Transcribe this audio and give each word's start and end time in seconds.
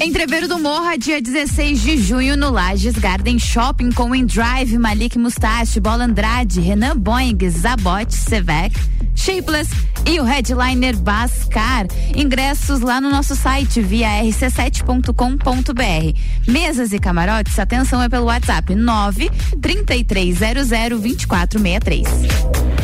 Entreveiro 0.00 0.46
do 0.46 0.58
Morra, 0.58 0.98
dia 0.98 1.20
16 1.20 1.80
de 1.80 1.96
junho, 1.96 2.36
no 2.36 2.50
Lages 2.50 2.94
Garden 2.94 3.38
Shopping, 3.38 3.90
com 3.90 4.10
Drive, 4.26 4.76
Malik 4.78 5.18
Mustache, 5.18 5.80
Bola 5.80 6.04
Andrade, 6.04 6.60
Renan 6.60 6.96
Boing, 6.96 7.38
Zabot, 7.48 8.14
Sevec, 8.14 8.78
Shapeless 9.14 9.70
e 10.06 10.20
o 10.20 10.24
headliner 10.24 10.96
Bascar. 10.96 11.86
Ingressos 12.14 12.80
lá 12.80 13.00
no 13.00 13.08
nosso 13.08 13.34
site 13.34 13.80
via 13.80 14.22
rc7.com.br. 14.22 16.18
Mesas 16.46 16.92
e 16.92 16.98
camarotes, 16.98 17.58
atenção 17.58 18.02
é 18.02 18.08
pelo 18.08 18.26
WhatsApp 18.26 18.74
9 18.74 19.30
3300 19.60 20.68
2463. 20.68 22.83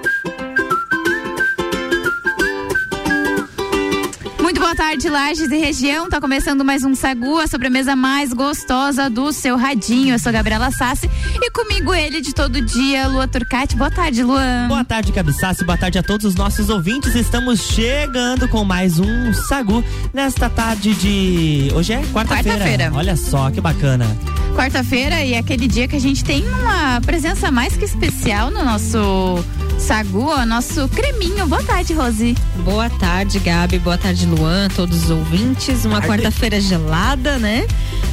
Boa 4.61 4.75
tarde, 4.75 5.09
Lages 5.09 5.51
e 5.51 5.57
região. 5.57 6.07
Tá 6.07 6.21
começando 6.21 6.63
mais 6.63 6.85
um 6.85 6.93
Sagu, 6.93 7.39
a 7.39 7.47
sobremesa 7.47 7.95
mais 7.95 8.31
gostosa 8.31 9.09
do 9.09 9.33
seu 9.33 9.57
radinho. 9.57 10.13
Eu 10.13 10.19
sou 10.19 10.31
Gabriela 10.31 10.69
Sassi 10.69 11.09
e 11.41 11.49
comigo 11.49 11.91
ele 11.91 12.21
de 12.21 12.31
todo 12.31 12.61
dia, 12.61 13.07
Lua 13.07 13.27
Turcati. 13.27 13.75
Boa 13.75 13.89
tarde, 13.89 14.21
Luan. 14.21 14.67
Boa 14.67 14.85
tarde, 14.85 15.11
Gabi 15.11 15.33
Sassi. 15.33 15.65
Boa 15.65 15.79
tarde 15.79 15.97
a 15.97 16.03
todos 16.03 16.27
os 16.27 16.35
nossos 16.35 16.69
ouvintes. 16.69 17.15
Estamos 17.15 17.61
chegando 17.61 18.47
com 18.47 18.63
mais 18.63 18.99
um 18.99 19.33
Sagu 19.33 19.83
nesta 20.13 20.47
tarde 20.47 20.93
de. 20.93 21.71
Hoje 21.73 21.93
é 21.93 22.03
quarta-feira. 22.13 22.59
Quarta-feira. 22.59 22.91
Olha 22.93 23.15
só 23.15 23.49
que 23.49 23.59
bacana. 23.59 24.05
Quarta-feira 24.55 25.25
e 25.25 25.33
é 25.33 25.39
aquele 25.39 25.67
dia 25.67 25.87
que 25.87 25.95
a 25.95 25.99
gente 25.99 26.23
tem 26.23 26.47
uma 26.47 27.01
presença 27.01 27.51
mais 27.51 27.75
que 27.75 27.85
especial 27.85 28.51
no 28.51 28.63
nosso 28.63 29.43
Sagu, 29.81 30.29
o 30.29 30.45
nosso 30.45 30.87
creminho. 30.89 31.47
Boa 31.47 31.63
tarde, 31.63 31.93
Rose. 31.93 32.35
Boa 32.63 32.87
tarde, 32.87 33.39
Gabi. 33.39 33.79
Boa 33.79 33.97
tarde, 33.97 34.27
Luan, 34.27 34.67
todos 34.69 35.05
os 35.05 35.09
ouvintes. 35.09 35.85
Uma 35.85 36.01
quarta-feira 36.01 36.61
gelada, 36.61 37.39
né? 37.39 37.65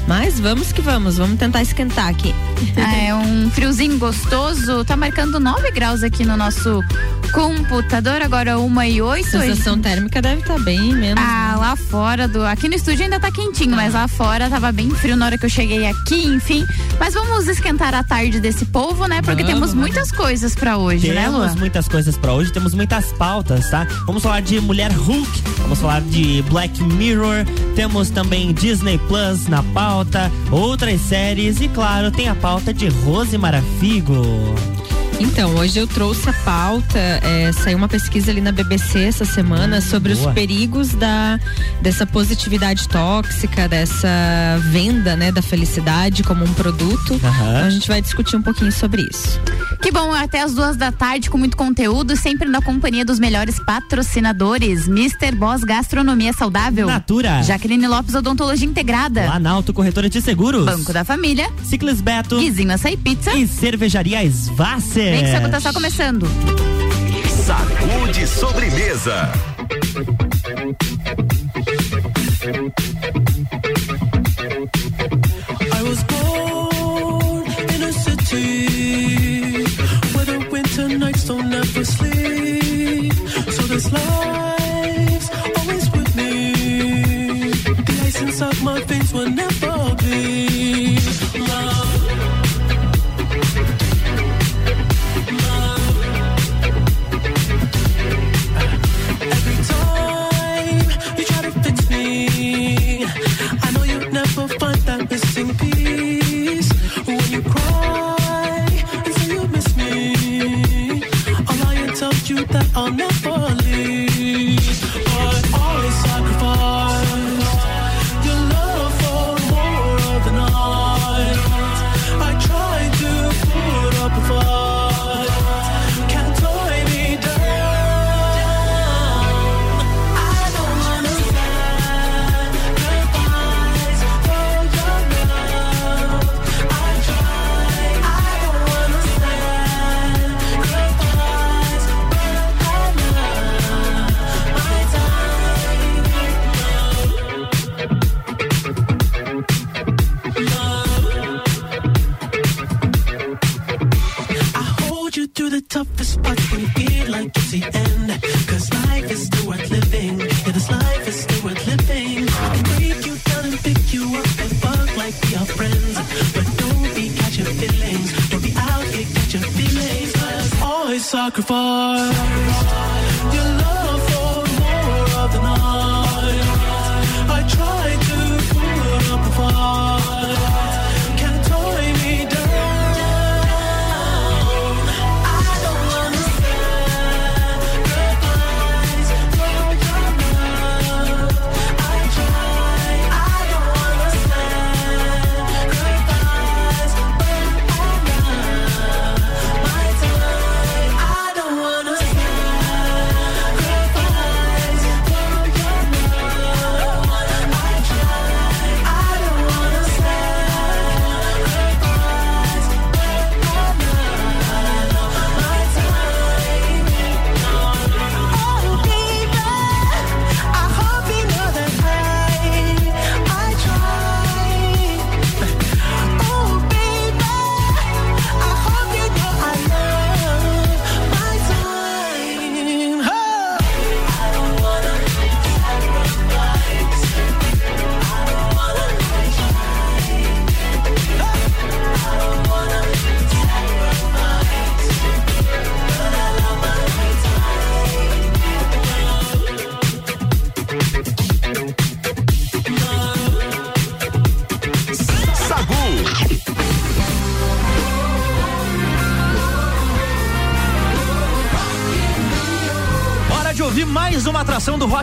Mas 0.06 0.41
vamos 0.41 0.72
que 0.72 0.80
vamos, 0.80 1.19
vamos 1.19 1.39
tentar 1.39 1.61
esquentar 1.61 2.08
aqui. 2.08 2.34
Ah, 2.80 2.96
é 2.96 3.14
um 3.14 3.50
friozinho 3.50 3.98
gostoso. 3.98 4.84
Tá 4.84 4.96
marcando 4.96 5.39
9 5.39 5.70
graus 5.72 6.02
aqui 6.02 6.24
no 6.24 6.36
nosso 6.36 6.80
computador, 7.33 8.22
agora 8.22 8.58
uma 8.58 8.86
e 8.86 9.02
oito. 9.02 9.30
Sensação 9.30 9.77
e... 9.77 9.80
térmica 9.80 10.22
deve 10.22 10.41
estar 10.41 10.55
tá 10.55 10.61
bem 10.61 10.94
menos. 10.94 11.22
Ah, 11.22 11.56
lá 11.58 11.77
fora 11.77 12.27
do. 12.27 12.44
Aqui 12.44 12.69
no 12.69 12.74
estúdio 12.74 13.05
ainda 13.05 13.20
tá 13.20 13.30
quentinho, 13.30 13.74
ah. 13.74 13.77
mas 13.77 13.94
lá 13.94 14.08
fora 14.08 14.48
tava 14.48 14.72
bem 14.72 14.91
frio 14.91 15.16
na 15.16 15.27
hora 15.27 15.39
que 15.39 15.44
eu 15.44 15.50
cheguei 15.50 15.86
aqui, 15.86 16.27
enfim. 16.27 16.66
Mas 16.98 17.14
vamos 17.14 17.46
esquentar 17.48 17.94
a 17.94 18.02
tarde 18.02 18.41
desse 18.41 18.64
povo, 18.66 19.06
né? 19.06 19.20
Porque 19.22 19.42
vamos, 19.42 19.70
temos 19.70 19.74
muitas 19.74 20.11
coisas 20.11 20.55
para 20.55 20.78
hoje, 20.78 21.12
temos 21.12 21.16
né, 21.16 21.28
Lu? 21.28 21.58
Muitas 21.59 21.89
coisas 21.89 22.17
para 22.17 22.33
hoje, 22.33 22.53
temos 22.53 22.73
muitas 22.73 23.12
pautas, 23.12 23.69
tá? 23.70 23.87
Vamos 24.06 24.23
falar 24.23 24.41
de 24.41 24.61
Mulher 24.61 24.92
Hulk, 24.92 25.42
vamos 25.59 25.81
falar 25.81 26.01
de 26.03 26.42
Black 26.42 26.83
Mirror, 26.83 27.45
temos 27.75 28.11
também 28.11 28.53
Disney 28.53 28.97
Plus 29.09 29.48
na 29.48 29.62
pauta, 29.62 30.31
outras 30.51 31.01
séries 31.01 31.61
e, 31.61 31.69
claro, 31.69 32.11
tem 32.11 32.29
a 32.29 32.34
pauta 32.34 32.73
de 32.73 32.89
Rose 32.89 33.36
Marafigo. 33.36 34.23
Então, 35.20 35.56
hoje 35.56 35.78
eu 35.78 35.86
trouxe 35.86 36.28
a 36.30 36.33
pauta, 36.33 36.98
é, 36.98 37.50
saiu 37.52 37.77
uma 37.77 37.88
pesquisa 37.88 38.30
ali 38.30 38.41
na 38.41 38.52
BBC 38.52 39.02
essa 39.02 39.24
semana 39.24 39.78
hum, 39.78 39.80
sobre 39.80 40.14
boa. 40.14 40.28
os 40.28 40.34
perigos 40.34 40.91
da, 40.91 41.41
dessa 41.83 42.06
positividade 42.06 42.88
tóxica, 42.88 43.69
dessa 43.69 44.08
venda, 44.70 45.16
né, 45.16 45.33
da 45.33 45.42
felicidade 45.42 46.22
como 46.22 46.44
um 46.44 46.55
produto. 46.55 47.14
Uhum. 47.14 47.19
Então 47.19 47.64
a 47.64 47.70
gente 47.70 47.89
vai 47.89 48.00
discutir 48.00 48.36
um 48.36 48.42
pouquinho 48.42 48.70
sobre 48.70 49.02
isso. 49.02 49.41
Que 49.83 49.91
bom, 49.91 50.12
até 50.12 50.41
as 50.42 50.55
duas 50.55 50.77
da 50.77 50.92
tarde 50.92 51.28
com 51.28 51.36
muito 51.36 51.56
conteúdo, 51.56 52.17
sempre 52.17 52.48
na 52.48 52.62
companhia 52.62 53.05
dos 53.05 53.18
melhores 53.18 53.58
patrocinadores. 53.58 54.86
Mr. 54.86 55.34
Boss 55.34 55.64
Gastronomia 55.64 56.33
Saudável. 56.33 56.86
Natura. 56.86 57.42
Jaqueline 57.42 57.89
Lopes 57.89 58.14
Odontologia 58.14 58.68
Integrada. 58.68 59.23
Planalto 59.24 59.73
Corretora 59.73 60.08
de 60.08 60.20
Seguros. 60.23 60.64
Banco 60.64 60.92
da 60.92 61.05
Família. 61.05 61.51
Ciclis 61.64 62.01
Beto. 62.01 62.39
Guizinho 62.39 62.73
Açaí 62.73 62.96
Pizza. 62.96 63.34
E 63.34 63.46
Cervejaria 63.48 64.24
Svasser. 64.24 65.08
Vem 65.11 65.24
que 65.24 65.30
Sagu 65.30 65.48
tá 65.48 65.61
só 65.61 65.73
começando. 65.73 66.27
Sacude 67.46 68.27
sobremesa. 68.27 69.33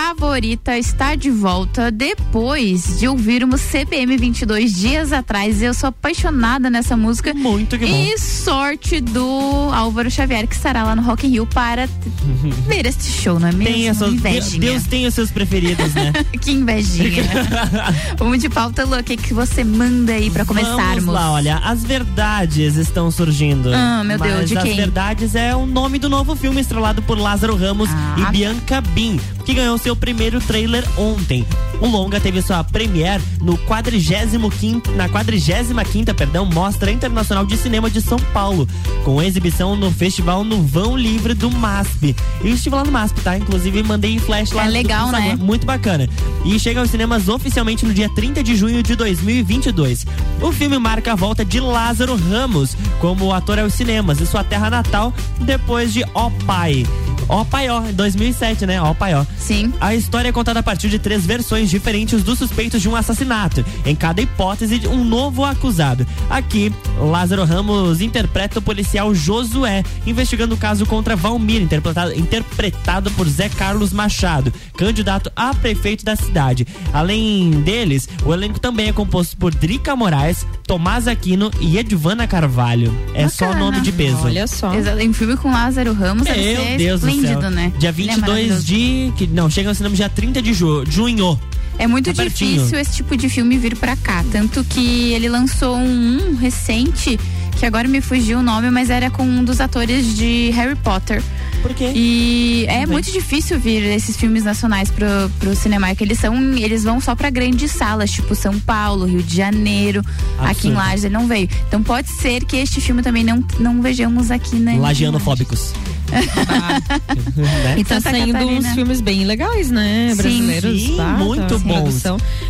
favorita 0.00 0.76
está 0.76 1.14
de 1.14 1.30
volta 1.30 1.90
depois 1.90 2.98
de 3.00 3.08
ouvirmos 3.08 3.62
CPM 3.62 4.14
22 4.18 4.74
dias 4.76 5.10
atrás. 5.10 5.62
Eu 5.62 5.72
sou 5.72 5.88
apaixonada 5.88 6.68
nessa 6.68 6.94
música. 6.94 7.32
Muito 7.32 7.78
que 7.78 7.86
bom. 7.86 7.94
E 7.94 8.18
sorte 8.18 9.00
do 9.00 9.70
Álvaro 9.72 10.10
Xavier, 10.10 10.46
que 10.46 10.54
estará 10.54 10.82
lá 10.84 10.94
no 10.94 11.00
Rock 11.00 11.26
in 11.26 11.30
Rio 11.30 11.46
para 11.46 11.88
ver 12.68 12.84
este 12.84 13.04
show, 13.04 13.40
não 13.40 13.48
é 13.48 13.52
mesmo? 13.52 13.72
Tem 13.72 13.88
essas, 13.88 14.12
Invejinha. 14.12 14.60
Deus 14.60 14.82
tem 14.84 15.06
os 15.06 15.14
seus 15.14 15.30
preferidos, 15.30 15.94
né? 15.94 16.12
que 16.42 16.50
invejinha. 16.52 17.24
Vamos 18.18 18.38
de 18.40 18.50
pauta, 18.50 18.84
Lu, 18.84 18.98
o 18.98 19.02
que, 19.02 19.16
que 19.16 19.32
você 19.32 19.64
manda 19.64 20.12
aí 20.12 20.28
para 20.30 20.44
começarmos? 20.44 21.04
Vamos 21.06 21.14
lá, 21.14 21.32
olha, 21.32 21.56
as 21.64 21.82
verdades 21.82 22.76
estão 22.76 23.10
surgindo. 23.10 23.70
Ah, 23.72 24.04
meu 24.04 24.18
Deus, 24.18 24.50
de 24.50 24.58
as 24.58 24.62
quem? 24.62 24.76
verdades 24.76 25.34
é 25.34 25.56
o 25.56 25.64
nome 25.64 25.98
do 25.98 26.10
novo 26.10 26.36
filme 26.36 26.60
estrelado 26.60 27.00
por 27.00 27.18
Lázaro 27.18 27.56
Ramos 27.56 27.88
Ah. 27.90 28.16
e 28.18 28.32
Bianca 28.32 28.82
Bin, 28.82 29.18
que 29.46 29.54
ganhou 29.54 29.78
seu 29.78 29.96
primeiro 29.96 30.38
trailer 30.40 30.84
ontem. 30.98 31.46
O 31.80 31.86
longa 31.86 32.20
teve 32.20 32.42
sua 32.42 32.62
premiere 32.62 33.22
no 33.40 33.56
45 33.56 34.90
na 34.92 35.08
45 35.08 36.14
perdão, 36.14 36.44
Mostra 36.44 36.90
Internacional 36.90 37.46
de 37.46 37.56
Cinema 37.56 37.88
de 37.88 38.02
São 38.02 38.18
Paulo, 38.34 38.68
com 39.04 39.22
exibição 39.22 39.74
no 39.74 39.90
festival 39.90 40.44
no 40.44 40.62
Vão 40.62 40.96
Livre 40.96 41.32
do 41.32 41.50
MASP. 41.50 42.14
Eu 42.42 42.52
estive 42.52 42.76
lá 42.76 42.84
no 42.84 42.92
MASP, 42.92 43.20
tá? 43.22 43.38
Inclusive 43.38 43.82
mandei 43.82 44.18
flash 44.18 44.52
lá 44.52 44.66
É 44.66 44.68
legal, 44.68 45.10
né? 45.10 45.36
Muito 45.40 45.64
bacana. 45.64 46.06
E 46.44 46.58
chega 46.58 46.80
aos 46.80 46.90
cinemas 46.90 47.28
oficialmente 47.28 47.86
no 47.86 47.94
dia 47.94 48.10
30 48.14 48.42
de 48.42 48.54
junho 48.54 48.82
de 48.82 48.94
2022. 48.94 50.06
O 50.42 50.52
filme 50.52 50.78
marca 50.78 51.12
a 51.12 51.16
volta 51.16 51.44
de 51.44 51.60
Lázaro 51.60 52.16
Ramos 52.16 52.76
como 53.00 53.32
ator 53.32 53.58
aos 53.58 53.72
cinemas 53.72 54.20
e 54.20 54.26
sua 54.26 54.44
terra 54.44 54.68
natal 54.68 55.14
depois 55.40 55.94
de 55.94 56.04
Ó. 56.12 56.26
Ó 56.26 56.30
Pai 56.44 56.84
Ó, 57.28 57.44
em 57.88 57.92
2007, 57.92 58.66
né? 58.66 58.80
Ó 58.80 58.94
Pai 58.94 59.14
Ó. 59.14 59.24
Sim. 59.38 59.72
A 59.80 59.94
história 59.94 60.28
é 60.28 60.32
contada 60.32 60.60
a 60.60 60.62
partir 60.62 60.88
de 60.88 60.98
três 60.98 61.24
versões 61.26 61.70
diferentes 61.70 62.22
dos 62.22 62.38
suspeitos 62.38 62.80
de 62.80 62.88
um 62.88 62.96
assassinato. 62.96 63.64
Em 63.84 63.94
cada 63.94 64.22
hipótese, 64.22 64.78
de 64.78 64.88
um 64.88 65.04
novo 65.04 65.44
acusado. 65.44 66.06
Aqui, 66.30 66.72
Lázaro 66.98 67.44
Ramos 67.44 68.00
interpreta 68.00 68.58
o 68.58 68.62
policial 68.62 69.14
Josué, 69.14 69.82
investigando 70.06 70.54
o 70.54 70.58
caso 70.58 70.86
contra 70.86 71.16
Valmir, 71.16 71.62
interpretado, 71.62 72.14
interpretado 72.14 73.10
por 73.12 73.28
Zé 73.28 73.48
Carlos 73.48 73.92
Machado, 73.92 74.52
candidato 74.76 75.30
a 75.34 75.54
prefeito 75.54 76.04
da 76.04 76.16
cidade. 76.16 76.66
Além 76.92 77.50
deles, 77.62 78.08
o 78.24 78.32
elenco 78.32 78.60
também 78.60 78.88
é 78.88 78.92
composto 78.92 79.36
por 79.36 79.54
Drica 79.54 79.96
Moraes, 79.96 80.46
Tomás 80.66 81.08
Aquino 81.08 81.50
e 81.60 81.78
Edvana 81.78 82.26
Carvalho. 82.26 82.94
É 83.14 83.28
só 83.28 83.46
Bacana. 83.46 83.64
nome 83.64 83.80
de 83.80 83.92
peso. 83.92 84.24
Olha 84.24 84.46
só. 84.46 84.72
Em 84.74 85.12
filme 85.12 85.36
com 85.36 85.50
Lázaro 85.50 85.92
Ramos 85.92 86.24
Meu 86.24 86.78
Deus 86.78 87.00
do 87.00 87.15
esplêndido, 87.16 87.50
né? 87.50 87.72
Dia 87.78 87.88
Ele 87.90 88.02
é 88.02 88.14
22 88.14 88.20
maravilhoso. 88.20 88.64
de. 88.64 89.12
Que, 89.16 89.26
não, 89.26 89.48
chega 89.50 89.68
no 89.68 89.74
cinema 89.74 89.94
dia 89.94 90.08
30 90.08 90.40
de 90.42 90.52
ju- 90.52 90.84
junho. 90.88 91.38
É 91.78 91.86
muito 91.86 92.06
Tá 92.12 92.22
pertinho. 92.22 92.54
difícil 92.56 92.78
esse 92.78 92.94
tipo 92.96 93.16
de 93.16 93.28
filme 93.28 93.58
vir 93.58 93.76
pra 93.76 93.96
cá. 93.96 94.24
Tanto 94.32 94.64
que 94.64 95.12
ele 95.12 95.28
lançou 95.28 95.76
um, 95.76 96.30
um 96.30 96.36
recente, 96.36 97.18
que 97.58 97.66
agora 97.66 97.86
me 97.86 98.00
fugiu 98.00 98.38
o 98.38 98.42
nome, 98.42 98.70
mas 98.70 98.88
era 98.90 99.10
com 99.10 99.22
um 99.24 99.44
dos 99.44 99.60
atores 99.60 100.16
de 100.16 100.50
Harry 100.54 100.76
Potter. 100.76 101.22
Por 101.66 101.74
quê? 101.74 101.90
E 101.96 102.64
é 102.68 102.78
bem. 102.78 102.86
muito 102.86 103.10
difícil 103.10 103.58
vir 103.58 103.82
esses 103.82 104.16
filmes 104.16 104.44
nacionais 104.44 104.88
pro, 104.88 105.06
pro 105.40 105.56
cinema, 105.56 105.92
que 105.96 106.04
eles 106.04 106.16
são, 106.16 106.36
eles 106.56 106.84
vão 106.84 107.00
só 107.00 107.16
pra 107.16 107.28
grandes 107.28 107.72
salas, 107.72 108.12
tipo 108.12 108.36
São 108.36 108.56
Paulo, 108.60 109.04
Rio 109.04 109.20
de 109.20 109.36
Janeiro, 109.36 110.00
aqui 110.38 110.68
em 110.68 110.70
Absurdo. 110.70 110.74
Lages 110.74 111.04
ele 111.04 111.14
não 111.14 111.26
veio. 111.26 111.48
Então 111.66 111.82
pode 111.82 112.08
ser 112.08 112.44
que 112.44 112.56
este 112.56 112.80
filme 112.80 113.02
também 113.02 113.24
não, 113.24 113.44
não 113.58 113.82
vejamos 113.82 114.30
aqui, 114.30 114.54
né? 114.54 114.78
Lagianofóbicos. 114.78 115.72
né? 117.36 117.74
E 117.78 117.84
tá 117.84 117.96
Santa 117.96 118.10
saindo 118.10 118.32
Catarina. 118.32 118.60
uns 118.60 118.74
filmes 118.74 119.00
bem 119.00 119.24
legais, 119.24 119.70
né? 119.70 120.10
Sim. 120.10 120.16
Brasileiros. 120.16 120.82
Sim, 120.82 120.96
tá, 120.96 121.08
muito 121.08 121.58
tá, 121.58 121.58
bons. 121.58 122.02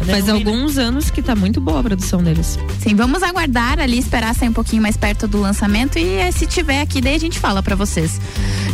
Faz 0.05 0.29
alguns 0.29 0.79
anos 0.79 1.11
que 1.11 1.23
tá 1.23 1.35
muito 1.35 1.61
boa 1.61 1.81
a 1.81 1.83
produção 1.83 2.23
deles. 2.23 2.59
Sim, 2.81 2.95
vamos 2.95 3.23
aguardar 3.23 3.81
ali, 3.81 3.99
esperar 3.99 4.35
sair 4.35 4.49
um 4.49 4.53
pouquinho 4.53 4.83
mais 4.83 4.97
perto 4.97 5.27
do 5.27 5.41
lançamento 5.41 5.99
e 5.99 6.17
eh, 6.17 6.31
se 6.33 6.47
tiver 6.47 6.81
aqui, 6.81 7.01
daí 7.01 7.15
a 7.15 7.21
gente 7.21 7.39
fala 7.39 7.63
pra 7.63 7.75
vocês. 7.75 8.21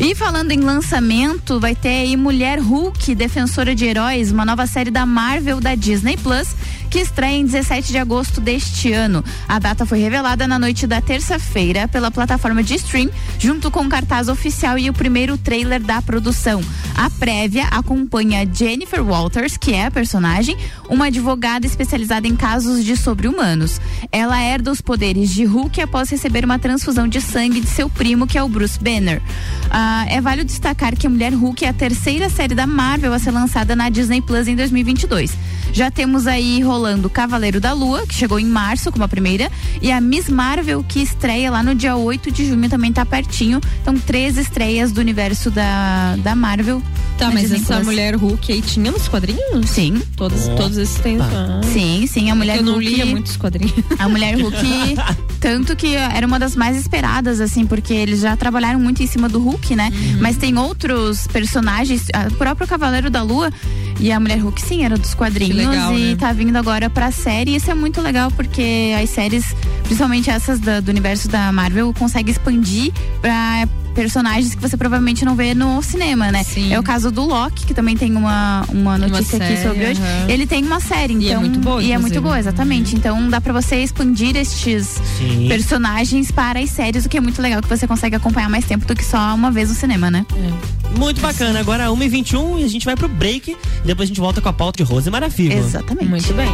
E 0.00 0.14
falando 0.14 0.31
em 0.40 0.60
lançamento, 0.60 1.60
vai 1.60 1.74
ter 1.74 1.88
aí 1.88 2.16
Mulher 2.16 2.58
Hulk, 2.58 3.14
Defensora 3.14 3.74
de 3.74 3.84
Heróis, 3.84 4.32
uma 4.32 4.44
nova 4.44 4.66
série 4.66 4.90
da 4.90 5.06
Marvel 5.06 5.60
da 5.60 5.74
Disney 5.74 6.16
Plus, 6.16 6.48
que 6.90 6.98
estreia 6.98 7.36
em 7.36 7.46
17 7.46 7.90
de 7.90 7.96
agosto 7.96 8.40
deste 8.40 8.92
ano. 8.92 9.24
A 9.48 9.58
data 9.58 9.86
foi 9.86 10.00
revelada 10.00 10.46
na 10.46 10.58
noite 10.58 10.86
da 10.86 11.00
terça-feira 11.00 11.88
pela 11.88 12.10
plataforma 12.10 12.62
de 12.62 12.74
stream, 12.74 13.08
junto 13.38 13.70
com 13.70 13.80
o 13.80 13.88
cartaz 13.88 14.28
oficial 14.28 14.78
e 14.78 14.90
o 14.90 14.92
primeiro 14.92 15.38
trailer 15.38 15.80
da 15.80 16.02
produção. 16.02 16.60
A 16.94 17.08
prévia 17.08 17.64
acompanha 17.68 18.46
Jennifer 18.52 19.02
Walters, 19.02 19.56
que 19.56 19.72
é 19.72 19.86
a 19.86 19.90
personagem, 19.90 20.56
uma 20.88 21.06
advogada 21.06 21.66
especializada 21.66 22.28
em 22.28 22.36
casos 22.36 22.84
de 22.84 22.94
sobre-humanos. 22.96 23.80
Ela 24.10 24.38
herda 24.42 24.70
os 24.70 24.82
poderes 24.82 25.30
de 25.30 25.44
Hulk 25.44 25.80
após 25.80 26.10
receber 26.10 26.44
uma 26.44 26.58
transfusão 26.58 27.08
de 27.08 27.20
sangue 27.20 27.60
de 27.60 27.68
seu 27.68 27.88
primo, 27.88 28.26
que 28.26 28.36
é 28.36 28.42
o 28.42 28.48
Bruce 28.48 28.78
Banner. 28.78 29.22
Ah, 29.70 30.04
é 30.12 30.20
válido 30.20 30.44
destacar 30.46 30.96
que 30.96 31.06
a 31.06 31.10
Mulher 31.10 31.32
Hulk 31.32 31.64
é 31.64 31.68
a 31.68 31.72
terceira 31.72 32.28
série 32.28 32.54
da 32.54 32.66
Marvel 32.66 33.12
a 33.12 33.18
ser 33.18 33.30
lançada 33.30 33.74
na 33.74 33.88
Disney 33.88 34.20
Plus 34.20 34.46
em 34.46 34.54
2022. 34.54 35.32
Já 35.72 35.90
temos 35.90 36.26
aí 36.26 36.60
rolando 36.60 37.08
Cavaleiro 37.08 37.58
da 37.58 37.72
Lua, 37.72 38.06
que 38.06 38.14
chegou 38.14 38.38
em 38.38 38.44
março 38.44 38.92
como 38.92 39.04
a 39.04 39.08
primeira, 39.08 39.50
e 39.80 39.90
a 39.90 40.00
Miss 40.00 40.28
Marvel, 40.28 40.84
que 40.86 41.00
estreia 41.00 41.50
lá 41.50 41.62
no 41.62 41.74
dia 41.74 41.96
8 41.96 42.30
de 42.30 42.46
junho, 42.46 42.68
também 42.68 42.92
tá 42.92 43.06
pertinho. 43.06 43.58
Então, 43.80 43.94
três 43.94 44.36
estreias 44.36 44.92
do 44.92 45.00
universo 45.00 45.50
da, 45.50 46.16
da 46.16 46.34
Marvel. 46.34 46.82
Tá, 47.16 47.30
mas 47.30 47.42
Disney 47.42 47.58
essa 47.60 47.74
Plus. 47.76 47.86
mulher 47.86 48.14
Hulk 48.16 48.52
aí 48.52 48.60
tinha 48.60 48.90
nos 48.92 49.08
quadrinhos? 49.08 49.68
Sim, 49.70 50.02
Todos, 50.16 50.46
todos 50.48 50.76
esses 50.76 50.98
tem. 50.98 51.18
Ah. 51.20 51.60
sim, 51.72 52.06
sim. 52.06 52.30
A 52.30 52.34
Mulher 52.34 52.58
Eu 52.58 52.62
não 52.64 52.74
Hulk. 52.74 52.86
lia 52.88 53.06
muitos 53.06 53.36
quadrinhos. 53.36 53.72
A 53.98 54.08
Mulher 54.08 54.34
Hulk, 54.40 54.56
tanto 55.40 55.74
que 55.76 55.94
era 55.94 56.26
uma 56.26 56.38
das 56.38 56.54
mais 56.56 56.76
esperadas, 56.76 57.40
assim, 57.40 57.64
porque 57.64 57.94
eles 57.94 58.20
já 58.20 58.36
trabalharam 58.36 58.78
muito 58.80 59.02
em 59.02 59.06
cima 59.06 59.28
do 59.28 59.38
Hulk, 59.40 59.74
né? 59.74 59.90
Uhum. 59.94 60.01
Mas 60.20 60.36
tem 60.36 60.56
outros 60.58 61.26
personagens, 61.26 62.06
o 62.30 62.34
próprio 62.36 62.66
Cavaleiro 62.66 63.10
da 63.10 63.22
Lua 63.22 63.50
e 64.00 64.10
a 64.10 64.18
Mulher 64.18 64.38
Hulk, 64.38 64.60
sim, 64.60 64.84
era 64.84 64.96
dos 64.96 65.14
quadrinhos 65.14 65.56
legal, 65.56 65.96
e 65.98 66.10
né? 66.10 66.16
tá 66.16 66.32
vindo 66.32 66.56
agora 66.56 66.88
pra 66.90 67.10
série. 67.10 67.54
Isso 67.56 67.70
é 67.70 67.74
muito 67.74 68.00
legal 68.00 68.30
porque 68.30 68.92
as 69.00 69.10
séries, 69.10 69.54
principalmente 69.84 70.30
essas 70.30 70.58
da- 70.60 70.80
do 70.80 70.88
universo 70.90 71.28
da 71.28 71.52
Marvel, 71.52 71.92
conseguem 71.98 72.32
expandir 72.32 72.92
pra 73.20 73.66
personagens 73.94 74.54
que 74.54 74.60
você 74.60 74.76
provavelmente 74.76 75.24
não 75.24 75.34
vê 75.36 75.54
no 75.54 75.82
cinema, 75.82 76.30
né? 76.32 76.42
Sim. 76.44 76.72
É 76.72 76.78
o 76.78 76.82
caso 76.82 77.10
do 77.10 77.24
Loki, 77.24 77.66
que 77.66 77.74
também 77.74 77.96
tem 77.96 78.14
uma, 78.16 78.64
uma 78.68 78.98
notícia 78.98 79.36
aqui 79.36 79.56
série, 79.56 79.62
sobre 79.62 79.86
hoje. 79.86 80.00
aham. 80.00 80.30
Ele 80.30 80.46
tem 80.46 80.64
uma 80.64 80.80
série, 80.80 81.14
então. 81.14 81.26
E 81.28 81.30
é 81.32 81.38
muito 81.38 81.58
boa, 81.58 81.82
E 81.82 81.92
é 81.92 81.98
muito 81.98 82.20
boa, 82.20 82.38
exatamente. 82.38 82.94
Então 82.96 83.28
dá 83.28 83.40
pra 83.40 83.52
você 83.52 83.76
expandir 83.76 84.36
estes 84.36 85.00
Sim. 85.18 85.46
personagens 85.48 86.30
para 86.30 86.60
as 86.60 86.70
séries, 86.70 87.04
o 87.04 87.08
que 87.08 87.16
é 87.16 87.20
muito 87.20 87.40
legal, 87.40 87.60
que 87.62 87.68
você 87.68 87.86
consegue 87.86 88.16
acompanhar 88.16 88.48
mais 88.48 88.64
tempo 88.64 88.86
do 88.86 88.94
que 88.94 89.04
só 89.04 89.34
uma 89.34 89.50
vez 89.50 89.68
no 89.68 89.74
cinema, 89.74 90.10
né? 90.10 90.24
Muito 90.98 91.20
bacana. 91.20 91.60
Agora 91.60 91.86
1h21 91.88 92.60
e 92.60 92.64
a 92.64 92.68
gente 92.68 92.84
vai 92.84 92.96
pro 92.96 93.08
break. 93.08 93.56
Depois 93.84 94.06
a 94.06 94.08
gente 94.08 94.20
volta 94.20 94.40
com 94.40 94.48
a 94.48 94.52
pauta 94.52 94.82
de 94.84 94.90
Rose 94.90 95.10
Marafigo. 95.10 95.54
Exatamente. 95.54 96.08
Muito 96.08 96.34
bem. 96.34 96.48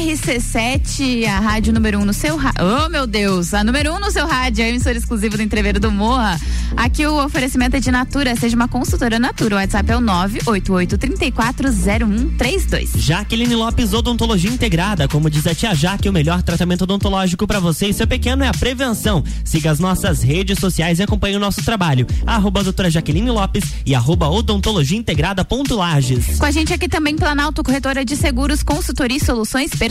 RC7, 0.00 1.26
a 1.26 1.40
rádio 1.40 1.74
número 1.74 1.98
1 1.98 2.02
um 2.02 2.06
no 2.06 2.14
seu 2.14 2.34
rádio. 2.34 2.64
Oh, 2.64 2.88
meu 2.88 3.06
Deus! 3.06 3.52
A 3.52 3.62
número 3.62 3.92
1 3.92 3.96
um 3.96 4.00
no 4.00 4.10
seu 4.10 4.26
rádio, 4.26 4.64
a 4.64 4.68
emissora 4.68 4.96
exclusiva 4.96 5.36
do 5.36 5.42
Entreveiro 5.42 5.78
do 5.78 5.92
Morra. 5.92 6.40
Aqui 6.74 7.06
o 7.06 7.22
oferecimento 7.22 7.76
é 7.76 7.80
de 7.80 7.90
Natura, 7.90 8.34
seja 8.34 8.56
uma 8.56 8.66
consultora 8.66 9.18
Natura. 9.18 9.56
O 9.56 9.58
WhatsApp 9.58 9.92
é 9.92 9.96
o 9.98 10.00
988340132. 10.00 12.96
Jaqueline 12.96 13.54
Lopes 13.54 13.92
Odontologia 13.92 14.50
Integrada. 14.50 15.06
Como 15.06 15.28
diz 15.28 15.46
a 15.46 15.54
tia 15.54 15.74
Jaque, 15.74 16.08
o 16.08 16.14
melhor 16.14 16.42
tratamento 16.42 16.84
odontológico 16.84 17.46
para 17.46 17.60
você 17.60 17.88
e 17.88 17.92
seu 17.92 18.06
pequeno 18.06 18.42
é 18.42 18.48
a 18.48 18.54
prevenção. 18.54 19.22
Siga 19.44 19.70
as 19.70 19.78
nossas 19.78 20.22
redes 20.22 20.58
sociais 20.58 20.98
e 20.98 21.02
acompanhe 21.02 21.36
o 21.36 21.40
nosso 21.40 21.62
trabalho. 21.62 22.06
Arroba 22.26 22.64
doutora 22.64 22.90
Jaqueline 22.90 23.30
Lopes 23.30 23.64
e 23.84 23.94
arroba 23.94 24.30
odontologia 24.30 24.96
integrada 24.96 25.44
ponto 25.44 25.76
Lages. 25.76 26.38
Com 26.38 26.46
a 26.46 26.50
gente 26.50 26.72
aqui 26.72 26.88
também 26.88 27.16
Planalto 27.16 27.62
Corretora 27.62 28.02
de 28.02 28.16
Seguros, 28.16 28.62
consultoria 28.62 29.18
e 29.18 29.20
soluções 29.20 29.72
personalizadas 29.72 29.89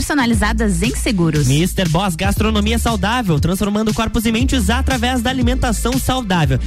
em 0.82 0.94
seguros. 0.96 1.48
Mr. 1.48 1.88
Boss 1.88 2.14
Gastronomia 2.16 2.78
Saudável, 2.78 3.38
transformando 3.40 3.92
corpos 3.94 4.24
e 4.26 4.32
mentes 4.32 4.68
através 4.70 5.22
da 5.22 5.30
alimentação 5.30 5.92
saudável. 5.98 6.58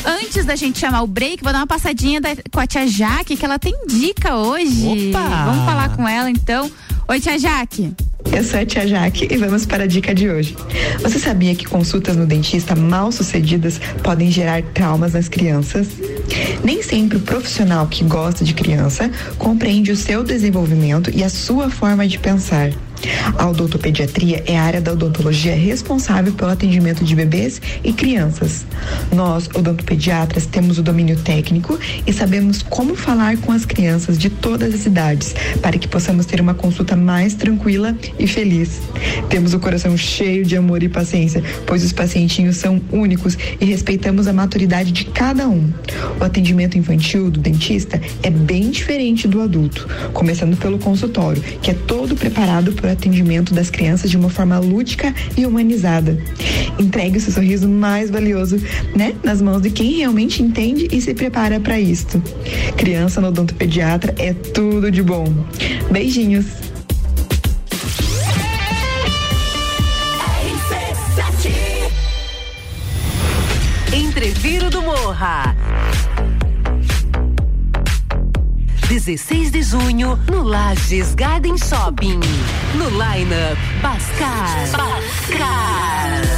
Antes 0.05 0.45
da 0.45 0.55
gente 0.57 0.79
chamar 0.79 1.03
o 1.03 1.07
break, 1.07 1.43
vou 1.43 1.53
dar 1.53 1.61
uma 1.61 1.67
passadinha 1.67 2.21
da- 2.21 2.37
com 2.51 2.61
a 2.61 2.67
tia 2.67 2.87
Jaque, 2.87 3.37
que 3.37 3.45
ela 3.45 3.59
tem 3.59 3.75
dica 3.87 4.37
hoje. 4.37 5.11
Opa! 5.11 5.45
Vamos 5.47 5.65
falar 5.65 5.97
com 5.97 6.07
ela 6.09 6.31
então. 6.31 6.71
Oi, 7.11 7.19
tia 7.21 7.39
Jaque. 7.39 7.95
Eu 8.31 8.45
sou 8.45 8.61
a 8.61 8.67
tia 8.67 8.87
Jaque 8.87 9.27
e 9.31 9.37
vamos 9.39 9.65
para 9.65 9.85
a 9.85 9.87
dica 9.87 10.15
de 10.15 10.29
hoje. 10.29 10.55
Você 11.01 11.19
sabia 11.19 11.55
que 11.55 11.65
consultas 11.65 12.15
no 12.15 12.27
dentista 12.27 12.77
mal 12.77 13.11
sucedidas 13.11 13.81
podem 14.03 14.31
gerar 14.31 14.63
traumas 14.75 15.15
nas 15.15 15.27
crianças? 15.27 15.89
Nem 16.63 16.83
sempre 16.83 17.17
o 17.17 17.21
profissional 17.21 17.87
que 17.87 18.05
gosta 18.05 18.45
de 18.45 18.53
criança 18.53 19.11
compreende 19.39 19.91
o 19.91 19.97
seu 19.97 20.23
desenvolvimento 20.23 21.11
e 21.11 21.25
a 21.25 21.31
sua 21.31 21.71
forma 21.71 22.07
de 22.07 22.19
pensar. 22.19 22.73
A 23.37 23.49
odontopediatria 23.49 24.43
é 24.47 24.59
a 24.59 24.63
área 24.63 24.81
da 24.81 24.93
odontologia 24.93 25.55
responsável 25.55 26.33
pelo 26.33 26.51
atendimento 26.51 27.05
de 27.05 27.15
bebês 27.15 27.61
e 27.85 27.93
crianças. 27.93 28.67
Nós, 29.15 29.49
odontopediatras, 29.55 30.47
temos 30.47 30.79
o 30.79 30.83
domínio 30.83 31.17
técnico 31.17 31.79
e 32.07 32.13
sabemos 32.13 32.63
como 32.63 32.95
falar 32.95 33.37
com 33.39 33.53
as 33.53 33.65
crianças 33.65 34.19
de 34.19 34.31
todas 34.31 34.75
as 34.75 34.87
idades 34.87 35.35
para 35.63 35.79
que 35.79 35.89
possamos 35.89 36.27
ter 36.27 36.41
uma 36.41 36.55
consulta 36.55 36.97
mais 36.97 37.35
tranquila 37.35 37.97
e 38.19 38.27
feliz. 38.27 38.81
Temos 39.29 39.55
o 39.55 39.61
coração 39.61 39.97
cheio 39.97 40.45
de 40.45 40.57
amor 40.57 40.83
e 40.83 40.89
paciência, 40.89 41.43
pois 41.67 41.85
os 41.85 41.93
pacientinhos 41.93 42.57
são 42.57 42.81
únicos 42.91 43.37
e 43.61 43.65
respeitamos 43.65 44.27
a 44.27 44.33
maturidade 44.33 44.93
de 44.93 45.05
cada 45.05 45.49
um. 45.49 45.73
O 46.21 46.25
atendimento 46.25 46.77
infantil 46.77 47.31
do 47.31 47.41
dentista 47.41 48.01
é 48.23 48.31
bem 48.31 48.71
diferente 48.71 49.29
do 49.29 49.41
adulto, 49.41 49.89
começando 50.13 50.57
pelo 50.57 50.79
consultório, 50.79 51.43
que 51.63 51.71
é 51.71 51.75
todo 51.75 52.17
preparado 52.17 52.73
para 52.73 52.88
o 52.89 52.93
atendimento 52.93 53.55
das 53.55 53.71
crianças 53.71 54.11
de 54.11 54.17
uma 54.17 54.29
forma 54.29 54.59
lúdica 54.59 55.15
e 55.37 55.47
humanizada. 55.47 56.19
Entregue 56.79 57.19
o 57.19 57.21
seu 57.21 57.33
sorriso 57.33 57.69
mais 57.69 58.11
valioso, 58.11 58.57
né, 58.95 59.15
nas 59.23 59.41
mãos 59.41 59.63
de 59.63 59.71
quem 59.71 59.99
realmente 59.99 60.43
entende 60.43 60.89
e 60.91 61.01
se 61.01 61.15
prepara 61.15 61.61
para 61.61 61.79
isto. 61.79 62.23
Criança 62.77 63.21
no 63.21 63.29
odontopediatra 63.29 64.15
é 64.19 64.33
tudo 64.33 64.91
de 64.91 65.03
bom. 65.03 65.27
Beijinhos. 65.91 66.47
Entreviro 73.93 74.71
do 74.71 74.83
Morra. 74.83 75.78
16 78.89 79.53
de 79.53 79.63
junho, 79.63 80.19
no 80.31 80.43
Lages 80.43 81.15
Garden 81.15 81.59
Shopping. 81.59 82.21
No 82.75 82.89
lineup, 82.89 83.59
Bascar. 83.83 84.67
Bascar. 84.73 86.38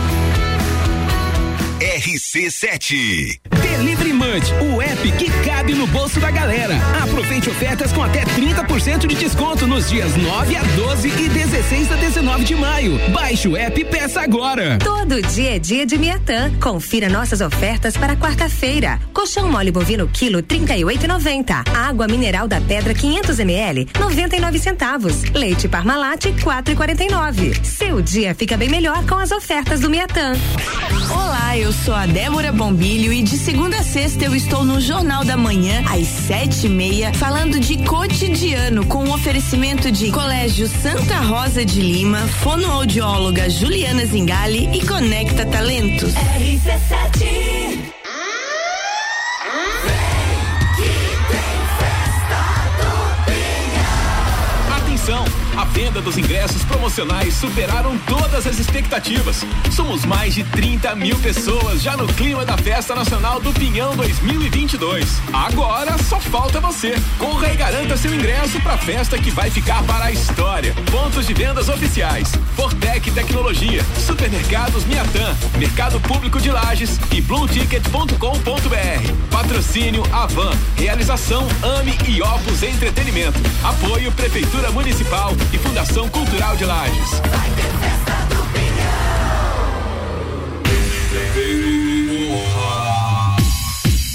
RC7. 2.01 3.60
O 4.31 4.81
app 4.81 5.11
que 5.11 5.29
cabe 5.45 5.73
no 5.73 5.85
bolso 5.87 6.17
da 6.17 6.31
galera. 6.31 6.77
Aproveite 7.03 7.41
Aproveite 7.41 7.49
ofertas 7.49 7.91
com 7.91 8.03
até 8.03 8.23
30% 8.23 9.07
de 9.07 9.15
desconto 9.15 9.67
nos 9.67 9.89
dias 9.89 10.15
9 10.15 10.55
a 10.55 10.63
12 10.63 11.07
e 11.07 11.29
16 11.29 11.91
a 11.91 11.95
19 11.95 12.43
de 12.43 12.55
maio. 12.55 12.99
Baixe 13.09 13.47
o 13.47 13.57
app 13.57 13.79
e 13.79 13.83
peça 13.83 14.21
agora. 14.21 14.77
Todo 14.77 15.21
dia 15.21 15.55
é 15.55 15.59
dia 15.59 15.85
de 15.85 15.97
Miatã. 15.97 16.51
Confira 16.61 17.09
nossas 17.09 17.41
ofertas 17.41 17.97
para 17.97 18.15
quarta-feira. 18.15 18.99
Colchão 19.13 19.51
mole 19.51 19.71
bovino 19.71 20.07
quilo 20.07 20.43
38,90. 20.43 21.69
Água 21.75 22.07
mineral 22.07 22.47
da 22.47 22.61
pedra 22.61 22.93
500 22.93 23.39
ml 23.39 23.87
99 23.99 24.59
centavos. 24.59 25.23
Leite 25.33 25.67
Parmalat 25.67 26.25
4,49. 26.25 27.63
Seu 27.63 28.01
dia 28.01 28.35
fica 28.35 28.55
bem 28.55 28.69
melhor 28.69 29.05
com 29.05 29.15
as 29.15 29.31
ofertas 29.31 29.79
do 29.79 29.89
Miatã. 29.89 30.33
Olá, 31.09 31.57
eu 31.57 31.71
sou 31.73 31.93
a 31.93 32.05
Débora 32.05 32.51
Bombilho 32.51 33.11
e 33.11 33.21
de 33.23 33.37
segunda 33.37 33.77
a 33.77 33.83
sexta 33.83 34.20
eu 34.23 34.35
estou 34.35 34.63
no 34.63 34.79
Jornal 34.79 35.23
da 35.25 35.35
Manhã 35.35 35.83
às 35.89 36.05
sete 36.07 36.67
e 36.67 36.69
meia 36.69 37.13
falando 37.13 37.59
de 37.59 37.77
cotidiano 37.77 38.85
com 38.85 39.05
o 39.05 39.13
oferecimento 39.13 39.91
de 39.91 40.11
Colégio 40.11 40.67
Santa 40.67 41.17
Rosa 41.19 41.65
de 41.65 41.81
Lima, 41.81 42.19
fonoaudióloga 42.27 43.49
Juliana 43.49 44.05
Zingali 44.05 44.69
e 44.73 44.85
Conecta 44.85 45.45
Talentos. 45.45 46.13
RC7 46.13 47.50
venda 55.81 55.99
dos 55.99 56.15
ingressos 56.15 56.63
promocionais 56.63 57.33
superaram 57.33 57.97
todas 58.05 58.45
as 58.45 58.59
expectativas. 58.59 59.43
Somos 59.71 60.05
mais 60.05 60.35
de 60.35 60.43
30 60.43 60.95
mil 60.95 61.17
pessoas 61.17 61.81
já 61.81 61.97
no 61.97 62.05
clima 62.05 62.45
da 62.45 62.55
Festa 62.55 62.93
Nacional 62.93 63.41
do 63.41 63.51
Pinhão 63.51 63.95
2022. 63.95 65.07
Agora 65.33 65.97
só 65.97 66.19
falta 66.19 66.59
você. 66.59 66.93
Corra 67.17 67.51
e 67.51 67.57
garanta 67.57 67.97
seu 67.97 68.13
ingresso 68.13 68.61
para 68.61 68.75
a 68.75 68.77
festa 68.77 69.17
que 69.17 69.31
vai 69.31 69.49
ficar 69.49 69.81
para 69.83 70.05
a 70.05 70.11
história. 70.11 70.75
Pontos 70.91 71.25
de 71.25 71.33
vendas 71.33 71.67
oficiais: 71.67 72.31
Fortec 72.55 73.09
Tecnologia, 73.09 73.83
Supermercados 74.05 74.85
Miatã, 74.85 75.35
Mercado 75.57 75.99
Público 76.01 76.39
de 76.39 76.51
Lages 76.51 76.99
e 77.11 77.21
BlueTicket.com.br. 77.21 79.31
Patrocínio 79.31 80.03
Avan. 80.13 80.51
Realização 80.77 81.47
Ame 81.63 81.97
e 82.07 82.21
Opus 82.21 82.61
Entretenimento. 82.61 83.39
Apoio 83.63 84.11
Prefeitura 84.11 84.69
Municipal 84.69 85.33
e 85.51 85.57
Fundação 85.57 85.71
Cultural 85.81 86.55
de 86.57 86.63
Lages. 86.63 87.09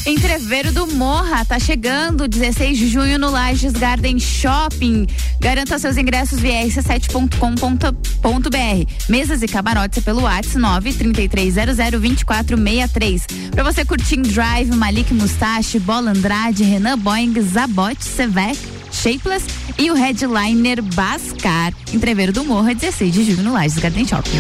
Entreveiro 0.06 0.70
do 0.70 0.86
Morra 0.86 1.44
tá 1.44 1.58
chegando 1.58 2.28
16 2.28 2.78
de 2.78 2.86
junho 2.86 3.18
no 3.18 3.32
Lages 3.32 3.72
Garden 3.72 4.20
Shopping. 4.20 5.08
Garanta 5.40 5.76
seus 5.80 5.96
ingressos 5.96 6.38
via 6.38 6.64
rc7.com.br. 6.64 8.92
Mesas 9.08 9.42
e 9.42 9.48
camarotes 9.48 10.04
pelo 10.04 10.22
WhatsApp 10.22 10.60
933002463. 10.60 13.50
Pra 13.50 13.64
você 13.64 13.84
curtir 13.84 14.20
em 14.20 14.22
Drive, 14.22 14.70
Malik 14.76 15.12
Mustache, 15.12 15.80
Bola 15.80 16.12
Andrade, 16.12 16.62
Renan 16.62 16.96
Boeing, 16.96 17.34
Zabot, 17.40 18.00
Sevec, 18.00 18.56
Shapeless 19.02 19.44
e 19.78 19.90
o 19.90 19.94
headliner 19.94 20.80
Bascar. 20.82 21.72
Entreveiro 21.92 22.32
do 22.32 22.44
Morra 22.44 22.74
16 22.74 23.12
de 23.12 23.24
junho 23.24 23.42
no 23.42 23.52
Lages 23.52 23.78
Garden 23.78 24.06
Shopping. 24.06 24.38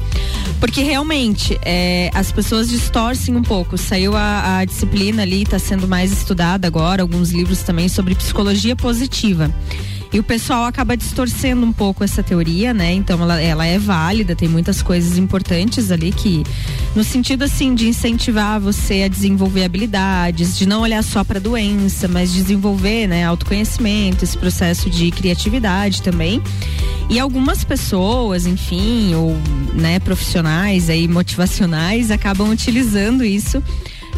porque 0.59 0.83
realmente 0.83 1.59
é, 1.63 2.11
as 2.15 2.31
pessoas 2.31 2.69
distorcem 2.69 3.37
um 3.37 3.43
pouco. 3.43 3.77
Saiu 3.77 4.17
a, 4.17 4.59
a 4.59 4.65
disciplina 4.65 5.23
ali, 5.23 5.43
está 5.43 5.59
sendo 5.59 5.89
mais 5.89 6.13
estudada 6.13 6.67
agora, 6.67 7.03
alguns 7.03 7.31
livros 7.31 7.63
também 7.63 7.89
sobre 7.89 8.15
psicologia 8.15 8.77
positiva. 8.77 9.51
E 10.13 10.19
o 10.19 10.25
pessoal 10.25 10.65
acaba 10.65 10.97
distorcendo 10.97 11.65
um 11.65 11.73
pouco 11.73 12.03
essa 12.03 12.21
teoria, 12.21 12.75
né? 12.75 12.93
Então 12.93 13.23
ela, 13.23 13.41
ela 13.41 13.65
é 13.65 13.79
válida, 13.79 14.35
tem 14.35 14.49
muitas 14.49 14.83
coisas 14.83 15.17
importantes 15.17 15.93
ali 15.93 16.11
que, 16.11 16.43
no 16.97 17.05
sentido 17.05 17.45
assim, 17.45 17.77
de 17.77 17.89
incentivar 17.89 18.59
você 18.59 19.05
a 19.05 19.09
desenvolver 19.09 19.65
habilidades, 19.65 20.59
de 20.59 20.67
não 20.67 20.81
olhar 20.81 21.05
só 21.05 21.23
para 21.23 21.39
doença, 21.39 22.09
mas 22.09 22.33
desenvolver, 22.33 23.07
né, 23.07 23.25
autoconhecimento, 23.25 24.25
esse 24.25 24.37
processo 24.37 24.91
de 24.91 25.13
criatividade 25.13 26.03
também. 26.03 26.43
E 27.09 27.19
algumas 27.19 27.63
pessoas, 27.63 28.47
enfim, 28.47 29.15
ou 29.15 29.37
né, 29.75 30.01
profissionais 30.01 30.91
aí 30.91 31.07
motivacionais 31.07 32.11
acabam 32.11 32.51
utilizando 32.51 33.25
isso 33.25 33.63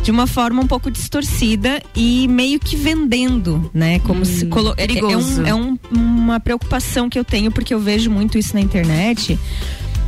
de 0.02 0.10
uma 0.10 0.26
forma 0.26 0.62
um 0.62 0.66
pouco 0.66 0.90
distorcida 0.90 1.82
e 1.94 2.26
meio 2.28 2.58
que 2.58 2.76
vendendo, 2.76 3.70
né? 3.72 4.00
Como 4.00 4.22
hum, 4.22 4.24
se 4.24 4.46
colo 4.46 4.74
é, 4.76 4.84
é, 4.84 5.16
um, 5.16 5.46
é 5.46 5.54
um, 5.54 5.78
uma 5.90 6.40
preocupação 6.40 7.08
que 7.08 7.18
eu 7.18 7.24
tenho 7.24 7.50
porque 7.52 7.72
eu 7.72 7.80
vejo 7.80 8.10
muito 8.10 8.36
isso 8.36 8.54
na 8.54 8.60
internet 8.60 9.38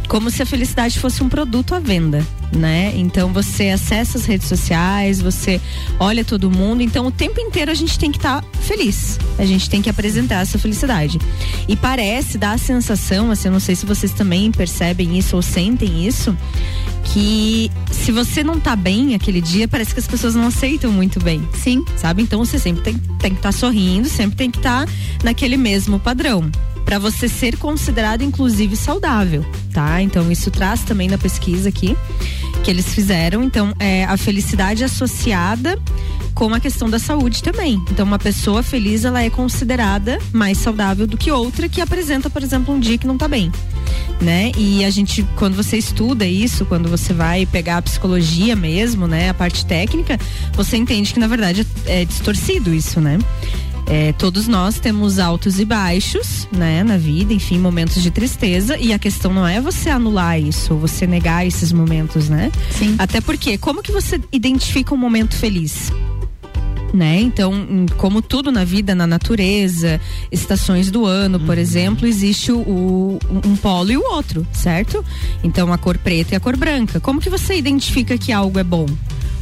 como 0.08 0.30
se 0.30 0.42
a 0.42 0.46
felicidade 0.46 1.00
fosse 1.00 1.22
um 1.22 1.28
produto 1.28 1.74
à 1.74 1.78
venda, 1.78 2.24
né? 2.54 2.92
Então 2.96 3.32
você 3.32 3.70
acessa 3.70 4.18
as 4.18 4.24
redes 4.24 4.48
sociais, 4.48 5.20
você 5.20 5.60
olha 5.98 6.24
todo 6.24 6.50
mundo, 6.50 6.82
então 6.82 7.06
o 7.06 7.10
tempo 7.10 7.40
inteiro 7.40 7.70
a 7.70 7.74
gente 7.74 7.98
tem 7.98 8.10
que 8.10 8.18
estar 8.18 8.42
tá 8.42 8.48
feliz. 8.60 9.18
A 9.38 9.44
gente 9.44 9.68
tem 9.68 9.82
que 9.82 9.90
apresentar 9.90 10.40
essa 10.40 10.58
felicidade. 10.58 11.18
E 11.68 11.76
parece, 11.76 12.38
dá 12.38 12.52
a 12.52 12.58
sensação, 12.58 13.30
assim, 13.30 13.48
eu 13.48 13.52
não 13.52 13.60
sei 13.60 13.74
se 13.74 13.84
vocês 13.84 14.12
também 14.12 14.50
percebem 14.50 15.18
isso 15.18 15.36
ou 15.36 15.42
sentem 15.42 16.06
isso, 16.06 16.36
que 17.04 17.70
se 17.90 18.10
você 18.10 18.42
não 18.42 18.58
tá 18.58 18.74
bem 18.74 19.14
aquele 19.14 19.40
dia, 19.40 19.68
parece 19.68 19.92
que 19.92 20.00
as 20.00 20.06
pessoas 20.06 20.34
não 20.34 20.46
aceitam 20.46 20.90
muito 20.90 21.20
bem. 21.20 21.46
Sim. 21.54 21.84
Sabe? 21.96 22.22
Então 22.22 22.44
você 22.44 22.58
sempre 22.58 22.82
tem, 22.82 22.94
tem 23.18 23.30
que 23.32 23.38
estar 23.38 23.52
tá 23.52 23.52
sorrindo, 23.52 24.08
sempre 24.08 24.36
tem 24.36 24.50
que 24.50 24.58
estar 24.58 24.86
tá 24.86 24.92
naquele 25.22 25.56
mesmo 25.56 25.98
padrão 25.98 26.50
para 26.84 26.98
você 26.98 27.28
ser 27.28 27.56
considerado 27.56 28.22
inclusive 28.22 28.76
saudável, 28.76 29.44
tá? 29.72 30.02
Então 30.02 30.30
isso 30.30 30.50
traz 30.50 30.82
também 30.82 31.08
na 31.08 31.16
pesquisa 31.16 31.68
aqui 31.68 31.96
que 32.62 32.70
eles 32.70 32.94
fizeram. 32.94 33.42
Então 33.42 33.74
é 33.78 34.04
a 34.04 34.16
felicidade 34.16 34.84
associada 34.84 35.78
com 36.34 36.52
a 36.52 36.60
questão 36.60 36.90
da 36.90 36.98
saúde 36.98 37.42
também. 37.42 37.82
Então 37.90 38.04
uma 38.04 38.18
pessoa 38.18 38.62
feliz 38.62 39.04
ela 39.04 39.22
é 39.22 39.30
considerada 39.30 40.18
mais 40.32 40.58
saudável 40.58 41.06
do 41.06 41.16
que 41.16 41.30
outra 41.30 41.68
que 41.68 41.80
apresenta, 41.80 42.28
por 42.28 42.42
exemplo, 42.42 42.74
um 42.74 42.80
dia 42.80 42.98
que 42.98 43.06
não 43.06 43.16
tá 43.16 43.28
bem, 43.28 43.52
né? 44.20 44.50
E 44.56 44.84
a 44.84 44.90
gente 44.90 45.24
quando 45.36 45.54
você 45.54 45.76
estuda 45.76 46.26
isso, 46.26 46.64
quando 46.66 46.88
você 46.88 47.12
vai 47.12 47.46
pegar 47.46 47.78
a 47.78 47.82
psicologia 47.82 48.56
mesmo, 48.56 49.06
né, 49.06 49.28
a 49.28 49.34
parte 49.34 49.64
técnica, 49.64 50.18
você 50.54 50.76
entende 50.76 51.12
que 51.12 51.20
na 51.20 51.28
verdade 51.28 51.66
é 51.86 52.04
distorcido 52.04 52.74
isso, 52.74 53.00
né? 53.00 53.18
É, 53.86 54.12
todos 54.12 54.48
nós 54.48 54.78
temos 54.80 55.18
altos 55.18 55.60
e 55.60 55.64
baixos, 55.64 56.48
né, 56.50 56.82
na 56.82 56.96
vida, 56.96 57.34
enfim, 57.34 57.58
momentos 57.58 58.02
de 58.02 58.10
tristeza. 58.10 58.78
E 58.78 58.92
a 58.92 58.98
questão 58.98 59.32
não 59.32 59.46
é 59.46 59.60
você 59.60 59.90
anular 59.90 60.40
isso, 60.40 60.72
ou 60.74 60.80
você 60.80 61.06
negar 61.06 61.46
esses 61.46 61.70
momentos, 61.70 62.28
né? 62.28 62.50
Sim. 62.70 62.94
Até 62.98 63.20
porque, 63.20 63.58
como 63.58 63.82
que 63.82 63.92
você 63.92 64.20
identifica 64.32 64.94
um 64.94 64.98
momento 64.98 65.36
feliz? 65.36 65.92
né? 66.92 67.18
Então, 67.20 67.52
como 67.96 68.22
tudo 68.22 68.52
na 68.52 68.62
vida, 68.62 68.94
na 68.94 69.04
natureza, 69.04 70.00
estações 70.30 70.92
do 70.92 71.04
ano, 71.04 71.40
por 71.40 71.58
exemplo, 71.58 72.06
existe 72.06 72.52
o, 72.52 72.58
o- 72.60 73.18
um 73.44 73.56
polo 73.56 73.90
e 73.90 73.96
o 73.96 74.12
outro, 74.12 74.46
certo? 74.52 75.04
Então, 75.42 75.72
a 75.72 75.76
cor 75.76 75.98
preta 75.98 76.34
e 76.34 76.36
a 76.36 76.40
cor 76.40 76.56
branca. 76.56 77.00
Como 77.00 77.20
que 77.20 77.28
você 77.28 77.56
identifica 77.58 78.16
que 78.16 78.30
algo 78.30 78.60
é 78.60 78.62
bom? 78.62 78.86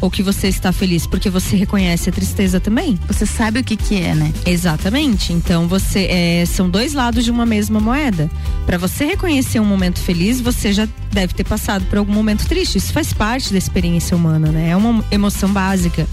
Ou 0.03 0.11
que 0.11 0.23
você 0.23 0.49
está 0.49 0.71
feliz? 0.73 1.07
Porque 1.07 1.31
você 1.31 1.57
reconhece 1.57 2.11
a 2.11 2.13
tristeza 2.13 2.61
também. 2.61 2.99
Você 3.07 3.25
sabe 3.25 3.61
o 3.61 3.65
que 3.65 3.77
que 3.77 3.95
é, 3.95 4.15
né? 4.15 4.31
Exatamente. 4.45 5.33
Então 5.33 5.67
você 5.69 6.07
é, 6.11 6.45
são 6.45 6.69
dois 6.69 6.93
lados 6.93 7.25
de 7.25 7.31
uma 7.31 7.47
mesma 7.47 7.81
moeda. 7.81 8.31
Para 8.67 8.77
você 8.77 9.05
reconhecer 9.07 9.61
um 9.61 9.65
momento 9.65 10.01
feliz, 10.01 10.41
você 10.41 10.73
já 10.73 10.87
deve 11.11 11.33
ter 11.35 11.45
passado 11.45 11.85
por 11.87 11.99
algum 11.99 12.13
momento 12.13 12.47
triste. 12.47 12.79
Isso 12.79 12.93
faz 12.93 13.13
parte 13.13 13.53
da 13.53 13.59
experiência 13.59 14.17
humana, 14.17 14.51
né? 14.51 14.71
É 14.71 14.77
uma 14.77 15.05
emoção 15.11 15.51
básica. 15.53 16.07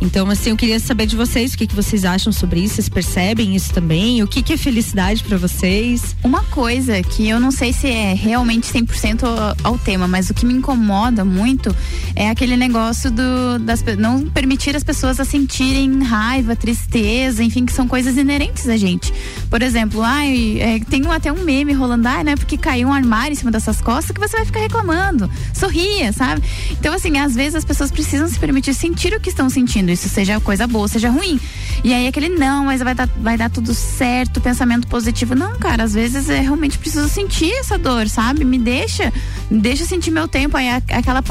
Então, 0.00 0.28
assim, 0.30 0.50
eu 0.50 0.56
queria 0.56 0.78
saber 0.78 1.06
de 1.06 1.16
vocês 1.16 1.54
o 1.54 1.58
que, 1.58 1.66
que 1.66 1.74
vocês 1.74 2.04
acham 2.04 2.30
sobre 2.32 2.60
isso. 2.60 2.74
Vocês 2.76 2.88
percebem 2.88 3.56
isso 3.56 3.72
também? 3.72 4.22
O 4.22 4.28
que, 4.28 4.42
que 4.42 4.52
é 4.52 4.56
felicidade 4.56 5.24
para 5.24 5.38
vocês? 5.38 6.14
Uma 6.22 6.42
coisa 6.44 7.02
que 7.02 7.26
eu 7.28 7.40
não 7.40 7.50
sei 7.50 7.72
se 7.72 7.86
é 7.88 8.12
realmente 8.14 8.66
100% 8.70 9.24
ao- 9.24 9.56
ao 9.72 9.78
tema, 9.78 10.06
mas 10.06 10.28
o 10.28 10.34
que 10.34 10.44
me 10.44 10.52
incomoda 10.54 11.24
muito 11.24 11.74
é 12.14 12.28
aquele 12.28 12.56
negócio 12.56 13.10
do 13.16 13.58
das 13.58 13.82
não 13.98 14.26
permitir 14.28 14.76
as 14.76 14.84
pessoas 14.84 15.18
a 15.18 15.24
sentirem 15.24 16.02
raiva, 16.02 16.54
tristeza, 16.54 17.42
enfim, 17.42 17.64
que 17.64 17.72
são 17.72 17.88
coisas 17.88 18.16
inerentes 18.16 18.68
a 18.68 18.76
gente. 18.76 19.12
Por 19.50 19.62
exemplo, 19.62 20.02
ai, 20.02 20.58
é, 20.60 20.78
tem 20.80 21.04
um- 21.06 21.10
até 21.10 21.32
um 21.32 21.42
meme 21.42 21.72
rolando, 21.72 22.06
ai, 22.06 22.22
né, 22.22 22.36
porque 22.36 22.56
caiu 22.56 22.88
um 22.88 22.92
armário 22.92 23.32
em 23.32 23.36
cima 23.36 23.50
dessas 23.50 23.80
costas 23.80 24.12
que 24.12 24.20
você 24.20 24.36
vai 24.36 24.46
ficar 24.46 24.60
reclamando. 24.60 25.28
Sorria, 25.54 26.12
sabe? 26.12 26.42
Então, 26.70 26.92
assim, 26.94 27.16
às 27.18 27.34
vezes 27.34 27.54
as 27.56 27.64
pessoas 27.64 27.90
precisam 27.90 28.28
se 28.28 28.38
permitir 28.38 28.74
sentir 28.74 29.12
o 29.14 29.20
que 29.20 29.30
estão 29.30 29.48
sentindo, 29.48 29.90
isso 29.90 30.08
seja 30.08 30.38
coisa 30.40 30.66
boa, 30.66 30.86
seja 30.86 31.08
ruim. 31.10 31.40
E 31.84 31.92
aí 31.92 32.06
aquele 32.06 32.28
não, 32.28 32.64
mas 32.64 32.80
vai 32.82 32.94
dar, 32.94 33.08
vai 33.20 33.36
dar 33.36 33.50
tudo 33.50 33.72
certo, 33.74 34.40
pensamento 34.40 34.86
positivo. 34.88 35.34
Não, 35.34 35.58
cara, 35.58 35.84
às 35.84 35.94
vezes 35.94 36.28
é 36.28 36.40
realmente 36.40 36.78
preciso 36.78 37.08
sentir 37.08 37.52
essa 37.52 37.78
dor, 37.78 38.08
sabe? 38.08 38.44
Me 38.44 38.58
deixa, 38.58 39.12
me 39.50 39.60
deixa 39.60 39.84
sentir 39.84 40.10
meu 40.10 40.26
tempo 40.26 40.56
aí, 40.56 40.68
aquela 40.68 41.22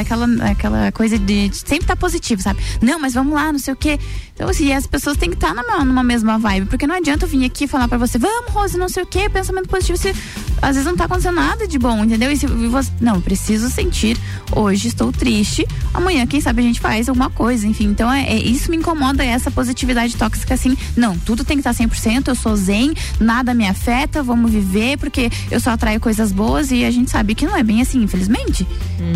aquela, 0.00 0.26
aquela 0.50 0.92
coisa 0.92 1.18
de, 1.18 1.48
de 1.48 1.56
sempre 1.56 1.84
estar 1.84 1.96
positivo, 1.96 2.42
sabe? 2.42 2.60
Não, 2.82 2.98
mas 2.98 3.14
vamos 3.14 3.32
lá, 3.34 3.52
não 3.52 3.58
sei 3.58 3.72
o 3.74 3.76
quê. 3.76 3.98
Então, 4.34 4.48
assim, 4.50 4.70
as 4.72 4.86
pessoas 4.86 5.16
têm 5.16 5.30
que 5.30 5.36
estar 5.36 5.54
numa, 5.54 5.82
numa 5.82 6.02
mesma 6.02 6.38
vibe, 6.38 6.66
porque 6.66 6.86
não 6.86 6.94
adianta 6.94 7.24
eu 7.24 7.28
vir 7.28 7.44
aqui 7.46 7.66
falar 7.66 7.88
pra 7.88 7.96
você, 7.96 8.18
vamos, 8.18 8.50
Rose, 8.52 8.76
não 8.76 8.88
sei 8.88 9.02
o 9.02 9.06
quê, 9.06 9.30
pensamento 9.30 9.66
positivo, 9.68 9.96
se 9.96 10.14
às 10.60 10.76
vezes 10.76 10.84
não 10.84 10.94
tá 10.94 11.04
acontecendo 11.04 11.36
nada 11.36 11.66
de 11.66 11.78
bom, 11.78 12.04
entendeu? 12.04 12.30
E 12.30 12.36
se 12.36 12.46
você, 12.46 12.90
não, 13.00 13.18
preciso 13.20 13.70
sentir, 13.70 14.18
hoje 14.52 14.88
estou 14.88 15.10
triste, 15.10 15.66
amanhã, 15.94 16.26
quem 16.26 16.40
sabe 16.40 16.60
a 16.60 16.64
gente 16.64 16.80
faz 16.80 17.08
alguma 17.08 17.30
coisa, 17.30 17.66
enfim. 17.66 17.86
Então, 17.86 18.12
é, 18.12 18.24
é- 18.24 18.36
isso 18.36 18.70
me 18.70 18.76
incomoda, 18.76 19.24
essa 19.24 19.50
positividade 19.50 19.75
tóxica, 20.16 20.54
assim, 20.54 20.76
não, 20.96 21.16
tudo 21.18 21.44
tem 21.44 21.60
que 21.60 21.68
estar 21.68 21.74
100%, 21.84 22.28
eu 22.28 22.34
sou 22.34 22.56
zen, 22.56 22.94
nada 23.20 23.52
me 23.52 23.66
afeta, 23.66 24.22
vamos 24.22 24.50
viver, 24.50 24.98
porque 24.98 25.30
eu 25.50 25.60
só 25.60 25.70
atraio 25.70 26.00
coisas 26.00 26.32
boas 26.32 26.70
e 26.70 26.84
a 26.84 26.90
gente 26.90 27.10
sabe 27.10 27.34
que 27.34 27.46
não 27.46 27.56
é 27.56 27.62
bem 27.62 27.80
assim, 27.80 28.02
infelizmente. 28.02 28.66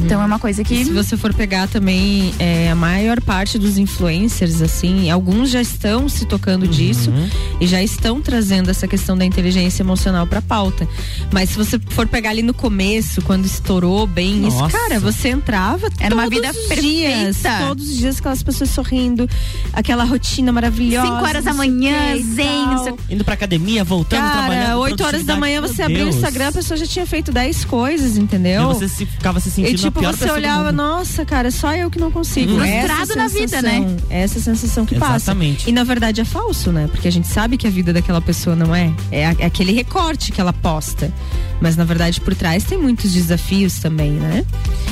Então, 0.05 0.21
é 0.21 0.25
uma 0.25 0.39
coisa 0.39 0.63
que... 0.63 0.75
E 0.75 0.85
se 0.85 0.93
você 0.93 1.17
for 1.17 1.33
pegar 1.35 1.69
também 1.69 2.35
é, 2.39 2.71
a 2.71 2.75
maior 2.75 3.21
parte 3.21 3.59
dos 3.59 3.79
influencers, 3.79 4.61
assim, 4.61 5.11
alguns 5.11 5.51
já 5.51 5.61
estão 5.61 6.09
se 6.09 6.27
tocando 6.27 6.67
disso 6.69 7.13
e 7.61 7.67
já 7.67 7.83
estão 7.83 8.21
trazendo 8.21 8.71
essa 8.71 8.87
questão 8.87 9.17
da 9.17 9.25
inteligência 9.25 9.83
emocional 9.83 10.27
pra 10.27 10.43
pauta. 10.43 10.87
Mas 11.33 11.51
se 11.51 11.57
você 11.57 11.79
for 11.91 12.07
pegar 12.07 12.31
ali 12.31 12.43
no 12.43 12.55
começo, 12.55 13.23
quando 13.23 13.45
estourou 13.47 14.07
bem 14.07 14.47
isso, 14.47 14.59
Nossa. 14.59 14.77
cara, 14.77 15.01
você 15.01 15.29
entrava 15.29 15.89
Era 15.99 16.15
uma 16.15 16.25
todos 16.25 16.39
vida 16.39 16.51
os 16.51 16.81
dias, 16.81 17.37
perfeita. 17.39 17.67
todos 17.67 17.89
os 17.89 17.97
dias 17.97 18.19
aquelas 18.19 18.43
pessoas 18.43 18.71
sorrindo, 18.71 19.29
aquela 19.73 20.05
rotina 20.05 20.50
maravilhosa. 20.53 21.07
Cinco 21.07 21.25
horas 21.25 21.45
da 21.45 21.55
manhã, 21.55 22.17
zen, 22.17 22.65
o 23.09 23.13
Indo 23.15 23.25
pra 23.25 23.35
academia, 23.35 23.83
voltando, 23.85 24.21
Cara, 24.21 24.39
trabalhando. 24.39 24.79
8 24.81 25.05
horas 25.05 25.25
da 25.25 25.37
manhã 25.37 25.61
você 25.61 25.83
abriu 25.83 26.07
o. 26.07 26.09
Instagram, 26.09 26.49
a 26.49 26.53
pessoa 26.53 26.77
já 26.77 26.87
tinha 26.87 27.07
feito 27.07 27.33
10 27.33 27.65
coisas, 27.65 28.17
entendeu? 28.17 28.63
E 28.63 28.75
você 28.75 28.89
se- 28.89 29.07
ficava 29.07 29.41
se 29.41 29.51
sentindo 29.51 29.75
E 29.75 29.79
tipo, 29.79 29.99
a 29.99 30.03
pior 30.03 30.15
você 30.17 30.31
olhava, 30.31 30.71
nossa, 30.73 31.25
cara, 31.25 31.51
só 31.51 31.75
eu 31.75 31.91
que 31.91 31.99
não 31.99 32.11
consigo. 32.11 32.53
Uhum. 32.53 32.61
Frustrado 32.61 33.17
na 33.17 33.29
vida, 33.29 33.63
né? 33.63 33.97
Essa 34.09 34.41
sensação 34.41 34.85
que 34.87 34.95
Exatamente. 34.95 35.57
passa. 35.59 35.71
E 35.71 35.73
na 35.73 35.85
verdade 35.85 36.21
é 36.21 36.25
falso, 36.25 36.71
né? 36.73 36.89
Porque 36.91 37.09
a 37.09 37.13
gente 37.13 37.27
sabe 37.29 37.57
que 37.57 37.67
a 37.67 37.71
vida 37.71 37.93
daquela 37.93 38.21
pessoa 38.21 38.55
não 38.57 38.75
é. 38.75 38.93
É, 39.11 39.23
é 39.39 39.45
aquele 39.47 39.73
recorte 39.73 40.33
que 40.33 40.41
ela 40.41 40.53
posta. 40.53 41.13
Mas 41.61 41.77
na 41.77 41.85
verdade 41.85 42.21
por 42.21 42.35
trás 42.35 42.65
tem 42.65 42.79
muitos 42.79 43.13
desafios 43.13 43.79
também, 43.81 44.13
né? 44.13 44.45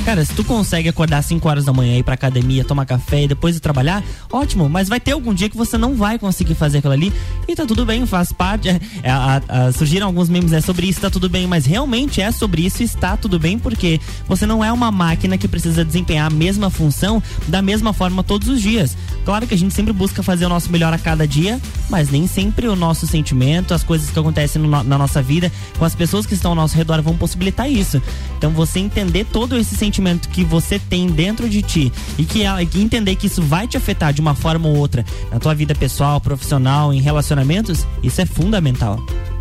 Cara, 0.05 0.23
se 0.23 0.33
tu 0.33 0.43
consegue 0.43 0.87
acordar 0.87 1.21
5 1.23 1.47
horas 1.49 1.65
da 1.65 1.73
manhã, 1.73 1.97
ir 1.97 2.03
pra 2.03 2.13
academia, 2.13 2.63
tomar 2.63 2.85
café 2.85 3.23
e 3.23 3.27
depois 3.27 3.55
ir 3.55 3.59
trabalhar, 3.59 4.03
ótimo. 4.31 4.69
Mas 4.69 4.87
vai 4.87 4.99
ter 4.99 5.11
algum 5.13 5.33
dia 5.33 5.48
que 5.49 5.57
você 5.57 5.77
não 5.77 5.95
vai 5.95 6.17
conseguir 6.17 6.55
fazer 6.55 6.79
aquilo 6.79 6.93
ali. 6.93 7.13
E 7.47 7.55
tá 7.55 7.65
tudo 7.65 7.85
bem, 7.85 8.05
faz 8.05 8.31
parte. 8.31 8.69
É, 8.69 8.79
é, 9.03 9.71
surgiram 9.71 10.07
alguns 10.07 10.29
memes 10.29 10.53
é 10.53 10.61
sobre 10.61 10.87
isso, 10.87 11.01
tá 11.01 11.09
tudo 11.09 11.29
bem. 11.29 11.47
Mas 11.47 11.65
realmente 11.65 12.21
é 12.21 12.31
sobre 12.31 12.65
isso 12.65 12.83
está 12.83 13.15
tudo 13.17 13.39
bem, 13.39 13.57
porque 13.57 13.99
você 14.27 14.45
não 14.45 14.63
é 14.63 14.71
uma 14.71 14.91
máquina 14.91 15.37
que 15.37 15.47
precisa 15.47 15.83
desempenhar 15.85 16.27
a 16.27 16.29
mesma 16.29 16.69
função 16.69 17.21
da 17.47 17.61
mesma 17.61 17.93
forma 17.93 18.23
todos 18.23 18.47
os 18.47 18.61
dias. 18.61 18.97
Claro 19.25 19.45
que 19.45 19.53
a 19.53 19.57
gente 19.57 19.73
sempre 19.73 19.93
busca 19.93 20.23
fazer 20.23 20.45
o 20.45 20.49
nosso 20.49 20.71
melhor 20.71 20.93
a 20.93 20.97
cada 20.97 21.27
dia, 21.27 21.59
mas 21.89 22.09
nem 22.09 22.27
sempre 22.27 22.67
o 22.67 22.75
nosso 22.75 23.05
sentimento, 23.07 23.73
as 23.73 23.83
coisas 23.83 24.09
que 24.09 24.19
acontecem 24.19 24.61
no 24.61 24.69
na 24.83 24.97
nossa 24.97 25.21
vida, 25.21 25.51
com 25.77 25.85
as 25.85 25.95
pessoas 25.95 26.25
que 26.25 26.33
estão 26.33 26.51
ao 26.51 26.55
nosso 26.55 26.75
redor 26.75 27.01
vão 27.01 27.17
possibilitar 27.17 27.69
isso. 27.69 28.01
Então 28.37 28.51
você 28.51 28.79
entender 28.79 29.25
todo 29.25 29.57
esse 29.57 29.75
sentimento 29.75 30.29
que 30.29 30.43
você 30.43 30.79
tem 30.79 31.07
dentro 31.07 31.49
de 31.49 31.61
ti 31.61 31.91
e 32.17 32.23
que, 32.23 32.43
que 32.69 32.81
entender 32.81 33.15
que 33.15 33.27
isso 33.27 33.41
vai 33.41 33.67
te 33.67 33.77
afetar 33.77 34.13
de 34.13 34.21
uma 34.21 34.35
forma 34.35 34.67
ou 34.67 34.77
outra 34.77 35.05
na 35.39 35.43
tua 35.43 35.55
vida 35.55 35.73
pessoal, 35.73 36.19
profissional, 36.19 36.93
em 36.93 36.99
relacionamentos, 36.99 37.87
isso 38.03 38.19
é 38.19 38.25
fundamental. 38.25 38.99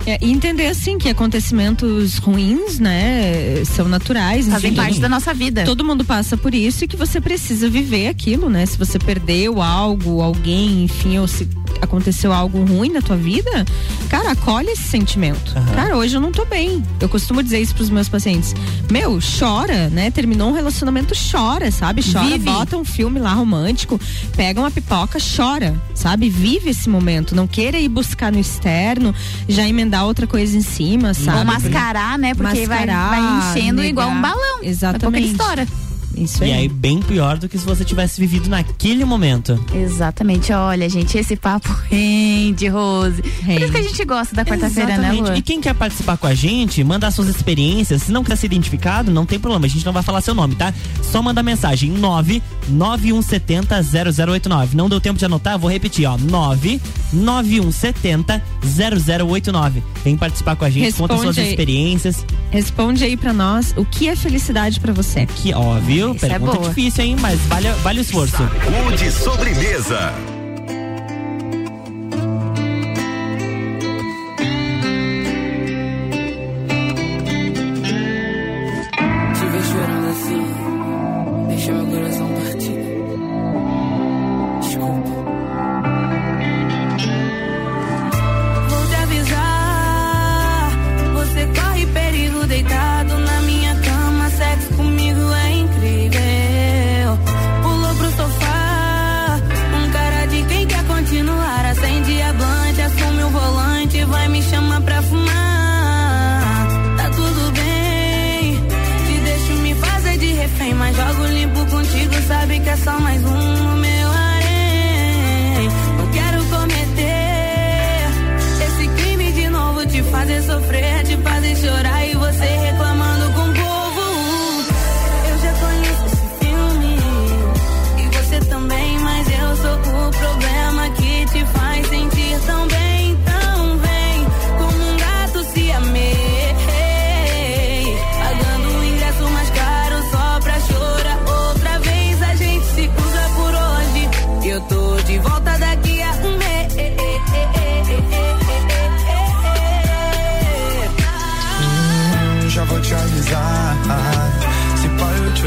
É, 0.09 0.19
e 0.23 0.33
entender 0.33 0.69
assim 0.69 0.97
que 0.97 1.07
acontecimentos 1.11 2.17
ruins, 2.17 2.79
né, 2.79 3.63
são 3.67 3.87
naturais. 3.87 4.49
Fazem 4.49 4.71
enfim, 4.71 4.81
parte 4.81 5.01
da 5.01 5.09
nossa 5.09 5.35
vida. 5.35 5.65
Todo 5.65 5.85
mundo 5.85 6.03
passa 6.03 6.35
por 6.35 6.55
isso 6.55 6.85
e 6.85 6.89
que 6.89 6.97
você 6.97 7.21
precisa 7.21 7.69
viver 7.69 8.09
aquilo, 8.09 8.49
né? 8.49 8.65
Se 8.65 8.79
você 8.79 8.99
perdeu 8.99 9.61
algo, 9.61 10.23
alguém, 10.23 10.85
enfim, 10.85 11.19
ou 11.19 11.29
se 11.29 11.47
aconteceu 11.83 12.33
algo 12.33 12.65
ruim 12.65 12.91
na 12.91 13.03
tua 13.03 13.17
vida, 13.17 13.67
cara, 14.09 14.33
acolhe 14.33 14.71
esse 14.71 14.85
sentimento. 14.85 15.53
Cara, 15.75 15.97
hoje 15.97 16.17
eu 16.17 16.21
não 16.23 16.33
tô 16.33 16.47
bem. 16.47 16.83
Eu 17.01 17.09
costumo 17.09 17.43
dizer 17.43 17.61
isso 17.61 17.75
pros 17.75 17.91
meus 17.91 18.09
pacientes. 18.09 18.55
Meu, 18.91 19.19
chora, 19.39 19.91
né? 19.91 20.11
Terminou 20.11 20.49
um 20.49 20.55
relacionamento, 20.55 21.15
chora, 21.31 21.71
sabe? 21.71 22.03
Chora, 22.03 22.25
Vive. 22.25 22.39
bota 22.39 22.79
um 22.79 22.85
filme 22.85 23.21
lá 23.21 23.35
romântico, 23.35 24.01
pega 24.35 24.59
uma 24.59 24.71
pipoca, 24.71 25.19
chora, 25.37 25.81
sabe? 25.95 26.31
Vive 26.31 26.71
esse 26.71 26.89
momento. 26.89 27.35
Não 27.35 27.47
queira 27.47 27.79
ir 27.79 27.89
buscar 27.89 28.33
no 28.33 28.39
externo, 28.39 29.15
já 29.47 29.69
emendar 29.69 29.98
outra 30.05 30.27
coisa 30.27 30.57
em 30.57 30.63
cima, 30.63 31.15
sabe? 31.15 31.39
Ou 31.39 31.45
mascarar, 31.45 32.19
né? 32.19 32.35
Porque 32.35 32.67
vai, 32.67 32.87
Mascarar, 32.87 33.11
vai 33.11 33.21
enchendo 33.61 33.83
negar. 33.83 33.89
igual 33.89 34.11
um 34.11 34.21
balão. 34.21 34.59
Exatamente. 34.63 34.93
Daqui 34.93 34.97
a 34.97 35.11
pouco 35.11 35.17
ele 35.17 35.27
estoura. 35.67 35.88
Isso 36.17 36.45
E 36.45 36.53
aí, 36.53 36.69
bem 36.69 37.01
pior 37.01 37.39
do 37.39 37.49
que 37.49 37.59
se 37.59 37.65
você 37.65 37.85
tivesse 37.85 38.21
vivido 38.21 38.49
naquele 38.49 39.05
momento. 39.05 39.63
Exatamente. 39.75 40.53
Olha, 40.53 40.89
gente, 40.89 41.17
esse 41.17 41.37
papo 41.37 41.69
rende, 41.91 42.67
Rose. 42.69 43.23
Por 43.23 43.61
isso 43.61 43.73
que 43.73 43.79
a 43.79 43.83
gente 43.83 44.05
gosta 44.05 44.35
da 44.35 44.45
quarta-feira, 44.45 44.97
né, 44.97 45.09
Exatamente. 45.09 45.31
Lu? 45.31 45.37
E 45.37 45.43
quem 45.43 45.61
quer 45.61 45.75
participar 45.75 46.17
com 46.17 46.27
a 46.27 46.35
gente, 46.35 46.83
mandar 46.83 47.11
suas 47.11 47.29
experiências. 47.29 48.03
Se 48.03 48.13
não 48.13 48.23
quiser 48.23 48.37
ser 48.37 48.47
identificado, 48.47 49.11
não 49.11 49.27
tem 49.27 49.39
problema. 49.39 49.67
A 49.67 49.69
gente 49.69 49.85
não 49.87 49.93
vai 49.93 50.03
falar 50.03 50.21
seu 50.21 50.35
nome, 50.35 50.55
tá? 50.55 50.73
Só 51.03 51.23
manda 51.23 51.43
mensagem 51.43 51.91
99170 51.91 53.83
0089. 53.83 54.77
Não 54.77 54.89
deu 54.89 55.01
tempo 55.01 55.19
de 55.19 55.25
anotar? 55.25 55.59
Vou 55.59 55.71
repetir, 55.71 56.07
ó. 56.07 56.17
99170 56.19 58.43
0089. 58.65 59.83
Vem 60.05 60.17
participar 60.17 60.57
com 60.57 60.65
a 60.65 60.71
gente, 60.71 60.93
conta 60.95 61.15
Responde 61.15 61.35
suas 61.35 61.39
aí. 61.39 61.51
experiências. 61.51 62.25
Responde 62.51 63.05
aí 63.05 63.17
pra 63.17 63.33
nós 63.33 63.73
o 63.77 63.85
que 63.85 64.09
é 64.09 64.17
felicidade 64.17 64.81
pra 64.81 64.93
você. 64.93 65.27
Que, 65.27 65.53
ó, 65.55 65.75
viu? 66.13 66.17
Isso 66.17 66.27
é 66.27 66.29
Pergunta 66.29 66.57
boa. 66.59 66.69
difícil, 66.69 67.05
hein? 67.05 67.17
Mas 67.21 67.41
vale, 67.43 67.71
vale 67.83 68.01
o 68.01 68.03
esforço. 68.03 68.37
Saúde 68.37 69.11
sobremesa. 69.13 70.38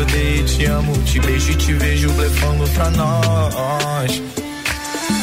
Eu 0.02 0.46
te 0.46 0.66
amo, 0.66 0.94
te 1.04 1.20
beijo 1.20 1.52
e 1.52 1.56
te 1.56 1.74
vejo 1.74 2.12
blefando 2.14 2.68
pra 2.72 2.90
nós. 2.92 4.22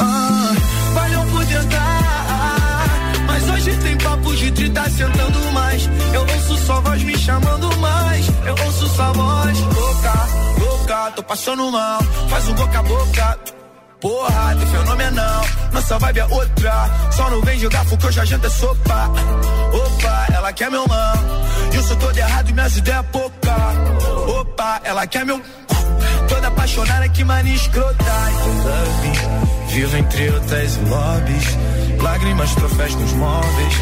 Ah, 0.01 0.55
valeu 0.95 1.21
por 1.33 1.45
tentar, 1.47 2.85
mas 3.27 3.49
hoje 3.49 3.77
tem 3.79 3.97
papo 3.99 4.37
de 4.37 4.51
te 4.53 4.71
tá 4.71 4.89
sentando 4.89 5.53
mais. 5.53 5.89
Eu 6.13 6.21
ouço 6.21 6.65
sua 6.65 6.81
voz 6.81 7.03
me 7.03 7.19
chamando 7.19 7.77
mais. 7.79 8.29
Eu 8.45 8.55
ouço 8.67 8.89
sua 8.89 9.13
voz 9.13 9.59
louca, 9.61 10.29
louca, 10.61 11.13
tô 11.17 11.23
passando 11.25 11.71
mal. 11.73 12.01
Faz 12.29 12.49
um 12.49 12.55
boca 12.55 12.79
a 12.79 12.83
boca. 12.83 13.58
Porra, 14.01 14.55
teu 14.55 14.67
fenomenal. 14.69 15.45
Nossa 15.73 15.99
vibe 15.99 16.21
é 16.21 16.27
outra. 16.27 17.11
Só 17.11 17.31
não 17.31 17.41
vem 17.43 17.59
jogar 17.59 17.85
fogo, 17.85 18.07
hoje 18.07 18.21
a 18.21 18.25
janta 18.25 18.47
é 18.47 18.51
sopa. 18.51 19.11
Opa, 19.73 20.27
ela 20.33 20.53
quer 20.53 20.71
meu 20.71 20.87
mão. 20.87 21.15
E 21.73 21.83
sou 21.83 21.97
todo 21.97 22.17
errado 22.17 22.49
e 22.49 22.53
minhas 22.53 22.77
ideias 22.77 23.01
é 23.01 23.03
pouca. 23.03 23.57
Opa, 24.41 24.81
ela 24.85 25.07
quer 25.07 25.25
meu. 25.25 25.43
Toda 26.29 26.49
apaixonada 26.49 27.09
que 27.09 27.25
mania 27.25 27.55
escrota. 27.55 28.05
Love, 28.65 29.73
vivo 29.73 29.97
entre 29.97 30.31
outras 30.31 30.77
lobbies. 30.77 31.59
Lágrimas, 32.01 32.55
troféus 32.55 32.95
nos 32.95 33.13
móveis. 33.15 33.75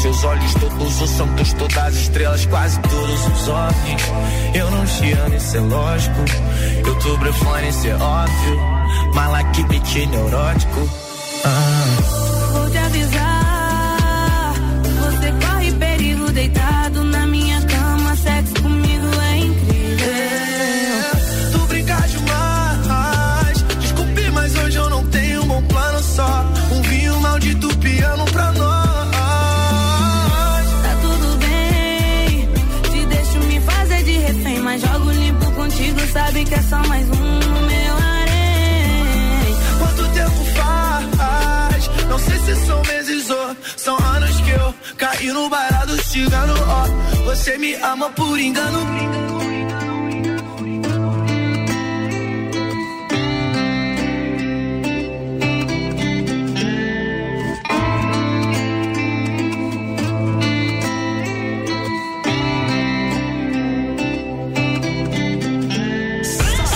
Seus 0.00 0.24
olhos 0.24 0.54
todos 0.54 1.00
os 1.02 1.10
santos, 1.10 1.52
todas 1.54 1.76
as 1.76 1.94
estrelas, 1.94 2.46
quase 2.46 2.80
todos 2.80 3.26
os 3.26 3.48
homens. 3.48 4.02
Eu 4.54 4.70
não 4.70 4.84
te 4.86 5.12
amo, 5.12 5.34
isso 5.34 5.56
é 5.56 5.60
lógico. 5.60 6.24
Eu 6.86 6.94
tô 7.00 7.16
brefone, 7.18 7.68
isso 7.68 7.86
é 7.86 7.94
óbvio. 7.96 8.77
Mala 9.14 9.42
que 9.52 9.62
beat 9.64 10.06
neurótico. 10.10 10.88
Ah. 11.44 12.27
Caí 45.18 45.28
no 45.32 45.48
barato 45.48 45.96
cigano. 46.04 46.54
Ó, 46.66 47.24
você 47.24 47.58
me 47.58 47.74
ama 47.76 48.10
por 48.10 48.38
engano. 48.38 48.78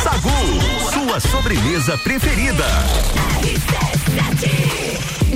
Sagu, 0.03 0.91
sua 0.93 1.21
sobremesa 1.21 1.97
preferida. 1.99 3.12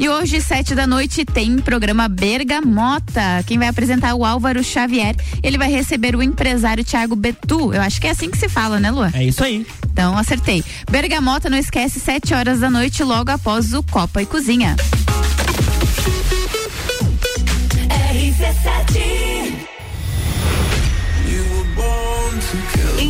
E 0.00 0.08
hoje, 0.08 0.40
sete 0.40 0.74
da 0.74 0.86
noite, 0.86 1.26
tem 1.26 1.58
programa 1.58 2.08
Bergamota. 2.08 3.44
Quem 3.46 3.58
vai 3.58 3.68
apresentar 3.68 4.08
é 4.08 4.14
o 4.14 4.24
Álvaro 4.24 4.64
Xavier. 4.64 5.14
Ele 5.42 5.58
vai 5.58 5.70
receber 5.70 6.16
o 6.16 6.22
empresário 6.22 6.82
Thiago 6.82 7.14
Betu. 7.14 7.70
Eu 7.72 7.82
acho 7.82 8.00
que 8.00 8.06
é 8.06 8.10
assim 8.10 8.30
que 8.30 8.38
se 8.38 8.48
fala, 8.48 8.80
né, 8.80 8.90
Lua? 8.90 9.10
É 9.12 9.24
isso 9.24 9.44
aí. 9.44 9.66
Então, 9.92 10.16
acertei. 10.16 10.64
Bergamota, 10.90 11.50
não 11.50 11.58
esquece, 11.58 12.00
sete 12.00 12.32
horas 12.34 12.60
da 12.60 12.70
noite, 12.70 13.04
logo 13.04 13.30
após 13.30 13.74
o 13.74 13.82
Copa 13.82 14.22
e 14.22 14.26
Cozinha. 14.26 14.74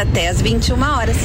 até 0.00 0.28
às 0.28 0.40
21 0.40 0.80
horas. 0.80 1.16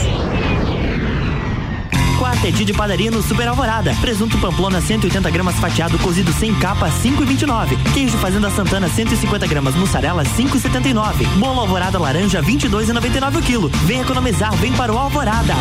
Quartet 2.17 2.65
de 2.65 2.73
padaria 2.73 3.11
no 3.11 3.21
Super 3.21 3.47
Alvorada. 3.47 3.95
Presunto 4.01 4.37
Pamplona 4.39 4.81
180 4.81 5.29
gramas 5.29 5.55
fatiado 5.55 5.97
cozido 5.99 6.31
sem 6.33 6.53
capa 6.55 6.89
5,29. 6.89 7.93
Queijo 7.93 8.17
Fazenda 8.17 8.49
Santana 8.49 8.89
150 8.89 9.45
gramas 9.47 9.75
mussarela 9.75 10.23
5,79. 10.23 11.27
Bolo 11.37 11.61
Alvorada 11.61 11.99
laranja 11.99 12.41
22,99 12.41 13.37
o 13.37 13.41
quilo. 13.41 13.69
Vem 13.85 14.01
economizar, 14.01 14.53
vem 14.55 14.73
para 14.73 14.91
o 14.91 14.97
Alvorada. 14.97 15.53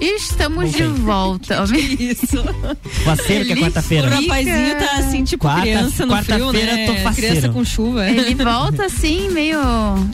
Estamos 0.00 0.72
de 0.72 0.82
volta. 0.84 1.62
isso? 1.98 2.42
Faceiro 3.04 3.44
que 3.44 3.52
é 3.52 3.56
quarta-feira. 3.56 4.08
O 4.08 4.10
rapazinho 4.10 4.76
tá 4.78 4.92
assim, 4.98 5.24
tipo 5.24 5.42
Quarta- 5.44 5.62
criança 5.62 6.06
no 6.06 6.16
frio, 6.22 6.38
quarta-feira 6.38 6.76
né? 6.76 6.86
tô 6.86 6.94
faceiro. 6.96 7.14
Criança 7.30 7.48
com 7.50 7.64
chuva. 7.64 8.08
Ele 8.08 8.34
volta 8.34 8.86
assim, 8.86 9.28
meio. 9.30 9.58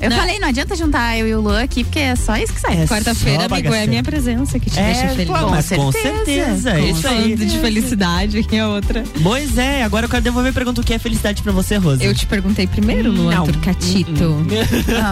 Eu 0.00 0.10
Não. 0.10 0.16
falei, 0.16 0.38
não 0.38 0.48
adianta 0.48 0.74
juntar 0.74 1.16
eu 1.18 1.28
e 1.28 1.34
o 1.34 1.40
Luan 1.40 1.62
aqui, 1.62 1.84
porque 1.84 1.98
é 2.00 2.16
só 2.16 2.36
isso 2.36 2.52
que 2.52 2.60
sai. 2.60 2.86
Quarta-feira, 2.86 3.44
amigo, 3.44 3.54
é 3.54 3.62
bagaceira. 3.62 3.86
minha 3.86 4.02
presença 4.02 4.58
que 4.58 4.70
te 4.70 4.78
É, 4.78 4.92
deixa 4.92 5.08
feliz. 5.10 5.26
pô, 5.26 5.48
mas 5.50 5.68
com 5.70 5.92
certeza, 5.92 6.72
Com 6.72 6.78
isso 6.86 7.08
aí. 7.08 7.36
De 7.36 7.58
felicidade, 7.58 8.42
que 8.42 8.56
é 8.56 8.66
outra. 8.66 9.04
Pois 9.22 9.56
é, 9.58 9.82
agora 9.84 10.06
eu 10.06 10.10
quero 10.10 10.22
devolver 10.22 10.50
a 10.50 10.54
pergunta: 10.54 10.80
o 10.80 10.84
que 10.84 10.94
é 10.94 10.98
felicidade 10.98 11.42
pra 11.42 11.52
você, 11.52 11.76
Rosa? 11.76 12.02
Eu 12.02 12.14
te 12.14 12.26
perguntei 12.26 12.66
primeiro, 12.66 13.10
Luan 13.10 13.34
Não. 13.34 13.44
Turcatito. 13.46 14.24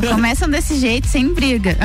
Não, 0.02 0.10
começam 0.12 0.48
desse 0.48 0.78
jeito, 0.78 1.06
sem 1.06 1.32
briga. 1.32 1.76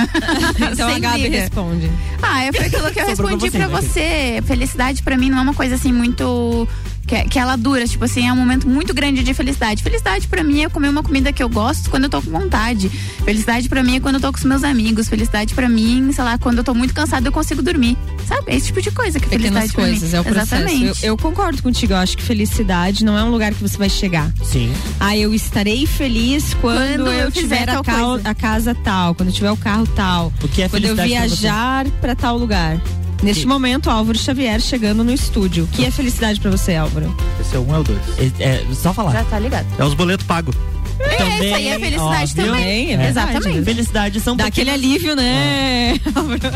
Então 0.72 0.88
Sem 0.88 0.96
a 0.98 1.00
Gabi 1.00 1.22
briga. 1.22 1.40
responde. 1.42 1.90
Ah, 2.22 2.44
é 2.46 2.52
foi 2.52 2.70
aquilo 2.88 2.94
que 2.94 3.00
eu 3.00 3.16
Sobrou 3.16 3.30
respondi 3.32 3.52
você, 3.52 3.58
pra 3.58 3.68
vai. 3.68 3.82
você. 3.82 4.44
Felicidade 4.46 5.04
pra 5.04 5.18
mim 5.18 5.30
não 5.30 5.38
é 5.40 5.42
uma 5.42 5.54
coisa 5.54 5.76
assim 5.76 5.92
muito 5.92 6.68
Que, 7.10 7.24
que 7.28 7.40
ela 7.40 7.56
dura, 7.56 7.88
tipo 7.88 8.06
assim, 8.06 8.28
é 8.28 8.32
um 8.32 8.36
momento 8.36 8.70
muito 8.70 8.94
grande 8.94 9.24
de 9.24 9.34
felicidade. 9.34 9.82
Felicidade 9.82 10.28
pra 10.28 10.44
mim 10.44 10.62
é 10.62 10.70
comer 10.70 10.90
uma 10.90 11.02
comida 11.02 11.34
que 11.34 11.42
eu 11.42 11.50
gosto 11.50 11.90
quando 11.90 12.04
eu 12.04 12.10
tô 12.10 12.22
com 12.22 12.30
vontade. 12.30 12.88
Felicidade 13.26 13.68
pra 13.68 13.82
mim 13.82 13.96
é 13.96 14.00
quando 14.00 14.16
eu 14.16 14.22
tô 14.22 14.32
com 14.32 14.38
os 14.38 14.44
meus 14.44 14.64
amigos. 14.64 15.10
Felicidade 15.10 15.56
pra 15.56 15.68
mim, 15.68 16.12
sei 16.14 16.24
lá, 16.24 16.38
quando 16.38 16.60
eu 16.60 16.64
tô 16.64 16.76
muito 16.76 16.94
cansada 16.94 17.28
eu 17.28 17.32
consigo 17.32 17.64
dormir. 17.64 17.98
Sabe? 18.28 18.44
É 18.46 18.56
esse 18.56 18.68
tipo 18.68 18.80
de 18.80 18.92
coisa 18.92 19.20
que 19.20 19.26
é 19.26 19.30
Pequenas 19.30 19.72
felicidade 19.72 19.74
pra 19.74 19.84
coisas, 19.86 20.12
mim. 20.12 20.16
é 20.18 20.20
o 20.20 20.24
processo. 20.24 20.54
Eu, 20.56 20.68
Exatamente. 20.68 21.06
eu 21.08 21.18
concordo 21.18 21.64
contigo, 21.64 21.94
eu 21.94 21.98
acho 21.98 22.16
que 22.16 22.22
felicidade 22.22 23.04
não 23.04 23.18
é 23.18 23.24
um 23.24 23.32
lugar 23.32 23.56
que 23.56 23.62
você 23.64 23.76
vai 23.76 23.90
chegar. 23.90 24.32
Sim. 24.44 24.72
Ah, 25.00 25.18
eu 25.18 25.34
estarei 25.34 25.88
feliz 25.88 26.54
quando, 26.62 26.78
Quando 27.06 27.08
eu, 27.08 27.14
eu 27.26 27.32
tiver 27.32 27.68
a, 27.68 27.82
tal 27.82 28.20
a 28.24 28.36
casa 28.36 28.76
tal, 28.76 29.16
quando 29.16 29.30
eu 29.30 29.34
tiver 29.34 29.50
o 29.52 29.58
carro 29.58 29.88
tal. 29.96 30.32
O 30.44 30.48
que 30.48 30.62
é 30.62 30.70
quando 30.70 30.86
eu 30.86 30.96
viajar 30.96 31.90
pra 32.02 32.14
tal 32.14 32.38
lugar. 32.38 32.80
Neste 33.22 33.46
momento, 33.46 33.90
Álvaro 33.90 34.18
Xavier 34.18 34.60
chegando 34.62 35.04
no 35.04 35.12
estúdio. 35.12 35.66
O 35.66 35.68
que 35.68 35.86
é 35.86 35.92
felicidade 35.92 36.40
pra 36.40 36.50
você, 36.52 36.76
Álvaro? 36.76 37.14
Esse 37.40 37.56
é 37.56 37.60
um, 37.60 37.76
é 37.76 37.80
o 37.80 37.84
dois. 37.84 38.00
É, 38.40 38.44
é, 38.44 38.66
só 38.74 38.94
falar. 38.94 39.12
Já 39.12 39.24
tá 39.26 39.38
ligado. 39.40 39.66
É 39.78 39.84
os 39.84 39.94
boletos 39.94 40.26
pagos. 40.26 40.56
É, 41.02 41.16
Também, 41.16 41.48
essa 41.48 41.56
aí 41.58 41.68
é 41.70 41.80
felicidade 41.80 42.32
óbvio. 42.32 42.46
também. 42.54 42.96
É. 42.96 43.08
Exatamente. 43.10 43.64
Felicidade 43.64 44.20
são 44.20 44.36
Dá 44.36 44.46
aquele 44.48 44.70
alívio, 44.70 45.16
né? 45.16 45.98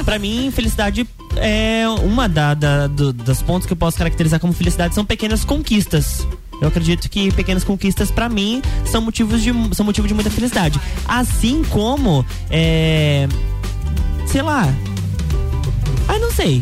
Pra 0.03 0.20
mim, 0.20 0.51
felicidade 0.53 1.07
é 1.38 1.86
uma 2.03 2.28
da, 2.28 2.53
da- 2.53 2.88
do- 2.88 3.14
das 3.14 3.41
pontos 3.41 3.66
que 3.66 3.72
eu 3.74 3.78
posso 3.78 3.97
caracterizar 3.97 4.39
como 4.41 4.51
felicidade 4.53 4.95
são 4.95 5.05
pequenas 5.05 5.45
conquistas. 5.45 6.28
Eu 6.61 6.68
acredito 6.68 7.09
que 7.09 7.32
pequenas 7.32 7.64
conquistas 7.64 8.11
pra 8.11 8.28
mim 8.30 8.61
são 8.86 9.01
motivos 9.01 9.41
de 9.41 9.51
são 9.74 9.86
motivo 9.86 10.07
de 10.07 10.14
muita 10.14 10.30
felicidade. 10.30 10.80
Assim 11.07 11.64
como 11.70 12.26
é, 12.49 13.28
sei 14.28 14.41
lá. 14.41 14.68
Sei. 16.36 16.61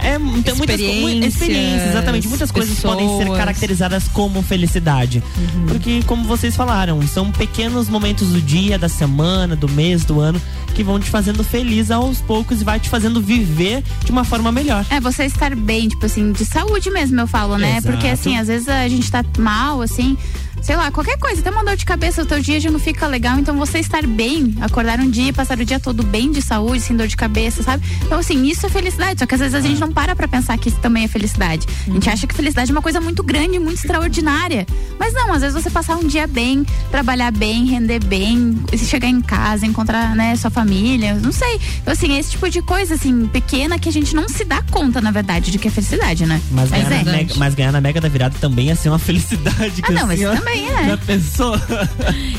É, 0.00 0.18
tem 0.18 0.54
muitas 0.54 0.80
co- 0.80 0.86
mu- 0.86 1.08
Experiências, 1.08 1.90
exatamente. 1.90 2.28
Muitas 2.28 2.50
coisas 2.50 2.78
podem 2.80 3.08
ser 3.08 3.18
pessoas. 3.20 3.38
caracterizadas 3.38 4.08
como 4.08 4.42
felicidade. 4.42 5.22
Porque, 5.66 6.02
como 6.02 6.24
vocês 6.24 6.54
falaram, 6.54 7.00
são 7.06 7.30
pequenos 7.32 7.88
momentos 7.88 8.28
do 8.28 8.40
dia, 8.40 8.78
da 8.78 8.88
semana, 8.88 9.56
do 9.56 9.66
mês, 9.68 10.04
do 10.04 10.20
ano, 10.20 10.38
que 10.74 10.82
vão 10.82 11.00
te 11.00 11.08
fazendo 11.08 11.42
feliz 11.42 11.90
aos 11.90 12.20
poucos 12.20 12.60
e 12.60 12.64
vai 12.64 12.78
te 12.80 12.90
fazendo 12.90 13.18
viver 13.22 13.82
de 14.04 14.10
uma 14.10 14.24
forma 14.24 14.52
melhor. 14.52 14.84
É, 14.90 15.00
você 15.00 15.24
estar 15.24 15.54
bem, 15.56 15.88
tipo 15.88 16.04
assim, 16.04 16.32
de 16.32 16.44
saúde 16.44 16.90
mesmo, 16.90 17.18
eu 17.20 17.26
falo, 17.26 17.56
né? 17.56 17.78
Exato. 17.78 17.86
Porque 17.94 18.08
assim, 18.08 18.36
às 18.36 18.48
vezes 18.48 18.68
a 18.68 18.86
gente 18.88 19.10
tá 19.10 19.24
mal, 19.38 19.80
assim, 19.80 20.18
sei 20.64 20.76
lá, 20.76 20.90
qualquer 20.90 21.18
coisa, 21.18 21.40
até 21.42 21.50
uma 21.50 21.62
dor 21.62 21.76
de 21.76 21.84
cabeça, 21.84 22.22
o 22.22 22.26
teu 22.26 22.40
dia 22.40 22.58
já 22.58 22.70
não 22.70 22.78
fica 22.78 23.06
legal. 23.06 23.38
Então 23.38 23.54
você 23.58 23.78
estar 23.78 24.06
bem, 24.06 24.54
acordar 24.62 24.98
um 24.98 25.10
dia, 25.10 25.30
passar 25.30 25.58
o 25.58 25.64
dia 25.64 25.78
todo 25.78 26.02
bem 26.02 26.30
de 26.30 26.40
saúde, 26.40 26.80
sem 26.80 26.96
dor 26.96 27.06
de 27.06 27.16
cabeça, 27.16 27.62
sabe? 27.62 27.84
Então, 28.02 28.18
assim, 28.18 28.46
isso 28.46 28.64
é 28.64 28.70
felicidade. 28.70 29.20
Só 29.20 29.26
que 29.26 29.34
às 29.34 29.40
vezes 29.40 29.54
a 29.54 29.60
gente 29.60 29.78
não 29.78 29.92
para 29.92 30.16
pra 30.16 30.26
pensar 30.26 30.56
que 30.56 30.70
isso 30.70 30.78
também 30.78 31.04
é 31.04 31.08
felicidade. 31.08 31.66
A 31.86 31.92
gente 31.92 32.08
acha 32.08 32.26
que 32.26 32.34
felicidade 32.34 32.70
é 32.70 32.74
uma 32.74 32.80
coisa 32.80 32.98
muito 32.98 33.22
grande, 33.22 33.58
muito 33.58 33.76
extraordinária. 33.76 34.66
Mas 34.98 35.12
não, 35.12 35.34
às 35.34 35.42
vezes 35.42 35.62
você 35.62 35.68
passar 35.68 35.96
um 35.96 36.06
dia 36.06 36.26
bem, 36.26 36.64
trabalhar 36.90 37.30
bem, 37.30 37.66
render 37.66 38.02
bem, 38.02 38.58
se 38.74 38.86
chegar 38.86 39.08
em 39.08 39.20
casa, 39.20 39.66
encontrar, 39.66 40.16
né, 40.16 40.34
sua 40.36 40.50
família, 40.50 41.14
não 41.14 41.30
sei. 41.32 41.60
Então, 41.82 41.92
assim, 41.92 42.14
é 42.14 42.18
esse 42.18 42.30
tipo 42.30 42.48
de 42.48 42.62
coisa, 42.62 42.94
assim, 42.94 43.26
pequena 43.26 43.78
que 43.78 43.90
a 43.90 43.92
gente 43.92 44.16
não 44.16 44.30
se 44.30 44.46
dá 44.46 44.62
conta, 44.70 44.98
na 45.02 45.10
verdade, 45.10 45.50
de 45.50 45.58
que 45.58 45.68
é 45.68 45.70
felicidade, 45.70 46.24
né? 46.24 46.40
Mas, 46.50 46.70
ganhar, 46.70 46.90
é. 46.90 47.04
na 47.04 47.12
mega, 47.12 47.34
mas 47.36 47.54
ganhar 47.54 47.72
na 47.72 47.80
Mega 47.82 48.00
da 48.00 48.08
Virada 48.08 48.34
também 48.40 48.68
ia 48.68 48.76
ser 48.76 48.88
uma 48.88 48.98
felicidade. 48.98 49.82
Ah, 49.82 49.92
não, 49.92 50.06
mas 50.06 50.24
ó, 50.24 50.34
também 50.34 50.53
é. 50.60 50.88
Já 50.88 50.96
pensou? 50.96 51.54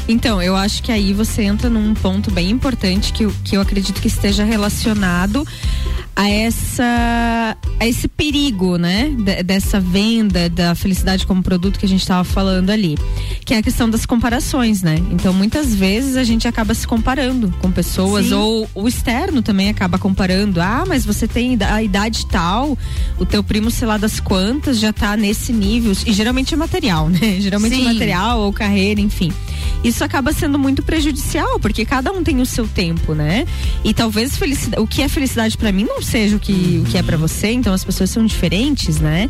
Então, 0.08 0.40
eu 0.40 0.56
acho 0.56 0.84
que 0.84 0.92
aí 0.92 1.14
você 1.14 1.42
entra 1.42 1.68
num 1.68 1.96
ponto 1.96 2.30
bem 2.30 2.52
importante 2.52 3.12
que, 3.12 3.24
eu- 3.24 3.34
que 3.44 3.58
eu 3.58 3.62
acredito 3.62 4.00
que 4.00 4.08
esteja 4.08 4.44
relacionado 4.44 5.44
a 6.16 6.30
essa 6.30 7.58
a 7.78 7.86
esse 7.86 8.08
perigo, 8.08 8.78
né, 8.78 9.10
de- 9.18 9.44
dessa 9.44 9.82
venda 9.82 10.48
da 10.50 10.74
felicidade 10.76 11.26
como 11.28 11.44
produto 11.44 11.78
que 11.78 11.86
a 11.86 11.90
gente 11.90 12.00
estava 12.02 12.24
falando 12.24 12.70
ali, 12.70 12.98
que 13.44 13.54
é 13.54 13.58
a 13.58 13.62
questão 13.64 13.90
das 13.90 14.06
comparações, 14.06 14.82
né? 14.82 14.96
Então, 15.12 15.34
muitas 15.34 15.76
vezes 15.76 16.16
a 16.16 16.24
gente 16.24 16.48
acaba 16.48 16.74
se 16.74 16.88
comparando 16.88 17.54
com 17.60 17.70
pessoas 17.72 18.28
Sim. 18.28 18.34
ou 18.36 18.70
o 18.74 18.88
externo 18.88 19.42
também 19.42 19.68
acaba 19.70 19.98
comparando. 19.98 20.62
Ah, 20.62 20.86
mas 20.88 21.04
você 21.06 21.28
tem 21.28 21.58
a 21.62 21.84
idade 21.84 22.26
tal, 22.28 22.78
o 23.20 23.26
teu 23.26 23.44
primo 23.44 23.70
sei 23.70 23.88
lá 23.88 23.98
das 23.98 24.20
quantas 24.22 24.80
já 24.80 24.94
tá 24.94 25.18
nesse 25.18 25.52
nível 25.52 25.92
e 26.06 26.14
geralmente 26.14 26.54
é 26.54 26.58
material, 26.58 27.10
né? 27.10 27.38
Geralmente 27.42 27.74
é 27.74 27.78
Sim. 27.78 27.84
Material 27.96 28.40
ou 28.40 28.54
carreira, 28.54 29.02
enfim. 29.02 29.32
Isso 29.84 30.04
acaba 30.04 30.34
sendo 30.34 30.58
muito 30.58 30.82
prejudicial, 30.84 31.60
porque 31.60 31.86
cada 31.86 32.12
um 32.12 32.24
tem 32.24 32.42
o 32.42 32.46
seu 32.46 32.68
tempo, 32.68 33.14
né? 33.14 33.46
E 33.84 33.94
talvez 33.94 34.34
o 34.78 34.88
que 34.88 35.02
é 35.02 35.08
felicidade 35.08 35.58
pra 35.58 35.72
mim 35.72 35.84
não 35.84 36.02
seja 36.02 36.36
o 36.36 36.40
que, 36.40 36.82
o 36.84 36.90
que 36.90 36.98
é 36.98 37.04
pra 37.04 37.18
você, 37.18 37.52
então 37.52 37.74
as 37.74 37.84
pessoas 37.84 38.10
são 38.10 38.26
diferentes, 38.26 39.00
né? 39.00 39.28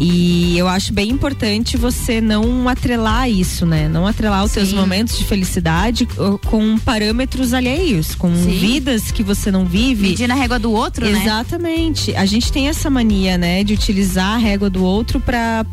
E 0.00 0.56
eu 0.56 0.68
acho 0.68 0.92
bem 0.92 1.10
importante 1.10 1.76
você 1.76 2.20
não 2.20 2.68
atrelar 2.68 3.28
isso, 3.28 3.66
né? 3.66 3.88
Não 3.88 4.06
atrelar 4.06 4.44
os 4.44 4.52
seus 4.52 4.68
Sim. 4.68 4.76
momentos 4.76 5.18
de 5.18 5.24
felicidade 5.24 6.06
uh, 6.16 6.38
com 6.46 6.78
parâmetros 6.78 7.52
alheios, 7.52 8.14
com 8.14 8.34
Sim. 8.34 8.58
vidas 8.58 9.10
que 9.10 9.22
você 9.22 9.50
não 9.50 9.64
vive. 9.64 10.10
Medir 10.10 10.28
na 10.28 10.34
régua 10.34 10.58
do 10.58 10.72
outro, 10.72 11.04
né? 11.04 11.20
Exatamente. 11.20 12.14
A 12.14 12.24
gente 12.24 12.52
tem 12.52 12.68
essa 12.68 12.88
mania, 12.88 13.36
né, 13.36 13.64
de 13.64 13.74
utilizar 13.74 14.34
a 14.34 14.38
régua 14.38 14.70
do 14.70 14.84
outro 14.84 15.18
pra 15.20 15.64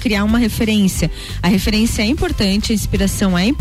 criar 0.00 0.24
uma 0.24 0.38
referência. 0.38 1.10
A 1.42 1.48
referência 1.48 2.02
é 2.02 2.06
importante, 2.06 2.72
a 2.72 2.74
inspiração 2.74 3.36
é 3.36 3.44
importante, 3.46 3.53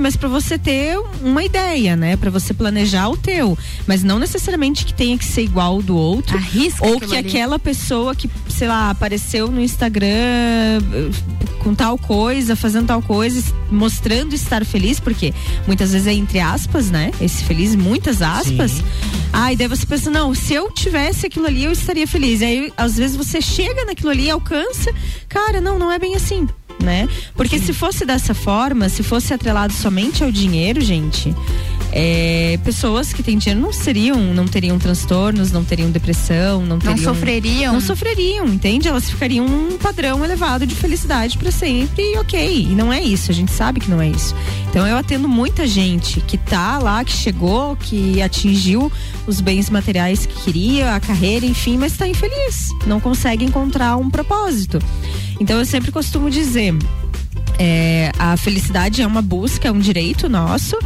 mas 0.00 0.16
pra 0.16 0.28
você 0.28 0.58
ter 0.58 0.98
uma 1.22 1.42
ideia, 1.44 1.96
né, 1.96 2.16
Pra 2.16 2.30
você 2.30 2.52
planejar 2.52 3.08
o 3.08 3.16
teu, 3.16 3.56
mas 3.86 4.02
não 4.02 4.18
necessariamente 4.18 4.84
que 4.84 4.92
tenha 4.92 5.16
que 5.16 5.24
ser 5.24 5.42
igual 5.42 5.74
ao 5.74 5.82
do 5.82 5.96
outro. 5.96 6.36
Arrisca 6.36 6.86
ou 6.86 6.98
que 6.98 7.16
ali. 7.16 7.28
aquela 7.28 7.58
pessoa 7.58 8.14
que, 8.14 8.28
sei 8.48 8.68
lá, 8.68 8.90
apareceu 8.90 9.50
no 9.50 9.60
Instagram 9.60 10.08
eh, 10.08 11.10
com 11.62 11.74
tal 11.74 11.98
coisa, 11.98 12.56
fazendo 12.56 12.86
tal 12.86 13.02
coisa, 13.02 13.42
mostrando 13.70 14.34
estar 14.34 14.64
feliz, 14.64 14.98
porque 15.00 15.32
muitas 15.66 15.92
vezes 15.92 16.06
é 16.06 16.12
entre 16.12 16.40
aspas, 16.40 16.90
né? 16.90 17.10
Esse 17.20 17.44
feliz, 17.44 17.74
muitas 17.74 18.22
aspas. 18.22 18.72
Sim. 18.72 18.84
Ah, 19.32 19.52
e 19.52 19.56
daí 19.56 19.68
você 19.68 19.86
pensa, 19.86 20.10
não, 20.10 20.34
se 20.34 20.54
eu 20.54 20.70
tivesse 20.70 21.26
aquilo 21.26 21.46
ali, 21.46 21.64
eu 21.64 21.72
estaria 21.72 22.06
feliz. 22.06 22.40
E 22.40 22.44
aí, 22.44 22.72
às 22.76 22.96
vezes, 22.96 23.16
você 23.16 23.40
chega 23.40 23.84
naquilo 23.84 24.10
ali, 24.10 24.30
alcança. 24.30 24.92
Cara, 25.28 25.60
não, 25.60 25.78
não 25.78 25.92
é 25.92 25.98
bem 25.98 26.16
assim. 26.16 26.48
Né? 26.82 27.08
Porque 27.34 27.58
se 27.58 27.72
fosse 27.72 28.04
dessa 28.04 28.32
forma, 28.34 28.88
se 28.88 29.02
fosse 29.02 29.34
atrelado 29.34 29.72
somente 29.72 30.22
ao 30.22 30.30
dinheiro, 30.30 30.80
gente, 30.80 31.34
é, 31.92 32.58
pessoas 32.64 33.12
que 33.12 33.20
têm 33.22 33.36
dinheiro 33.36 33.60
não 33.60 33.72
seriam, 33.72 34.16
não 34.32 34.46
teriam 34.46 34.78
transtornos, 34.78 35.50
não 35.50 35.64
teriam 35.64 35.90
depressão, 35.90 36.60
não 36.60 36.76
Não 36.76 36.78
teriam. 36.78 36.98
sofreriam. 37.14 37.72
Não 37.72 37.80
sofreriam, 37.80 38.46
entende? 38.46 38.86
Elas 38.86 39.10
ficariam 39.10 39.46
num 39.48 39.76
padrão 39.76 40.24
elevado 40.24 40.66
de 40.66 40.74
felicidade 40.76 41.36
pra 41.36 41.50
sempre 41.50 42.02
e 42.02 42.18
ok. 42.18 42.62
E 42.70 42.74
não 42.74 42.92
é 42.92 43.02
isso, 43.02 43.30
a 43.30 43.34
gente 43.34 43.50
sabe 43.50 43.80
que 43.80 43.90
não 43.90 44.00
é 44.00 44.08
isso. 44.08 44.34
Então 44.70 44.86
eu 44.86 44.96
atendo 44.96 45.28
muita 45.28 45.66
gente 45.66 46.20
que 46.20 46.38
tá 46.38 46.78
lá, 46.78 47.02
que 47.04 47.12
chegou, 47.12 47.74
que 47.74 48.22
atingiu 48.22 48.92
os 49.28 49.40
bens 49.40 49.68
materiais 49.70 50.26
que 50.26 50.42
queria, 50.42 50.94
a 50.94 51.00
carreira, 51.00 51.44
enfim, 51.46 51.76
mas 51.76 51.96
tá 51.96 52.08
infeliz. 52.08 52.70
Não 52.86 52.98
consegue 52.98 53.44
encontrar 53.44 53.96
um 53.96 54.08
propósito. 54.10 54.80
Então 55.38 55.58
eu 55.58 55.66
sempre 55.66 55.92
costumo 55.92 56.30
dizer. 56.30 56.74
é, 57.58 58.12
a 58.18 58.36
felicidade 58.36 59.02
é 59.02 59.06
uma 59.06 59.20
busca, 59.20 59.68
é 59.68 59.72
um 59.72 59.78
direito 59.78 60.28
nosso, 60.28 60.78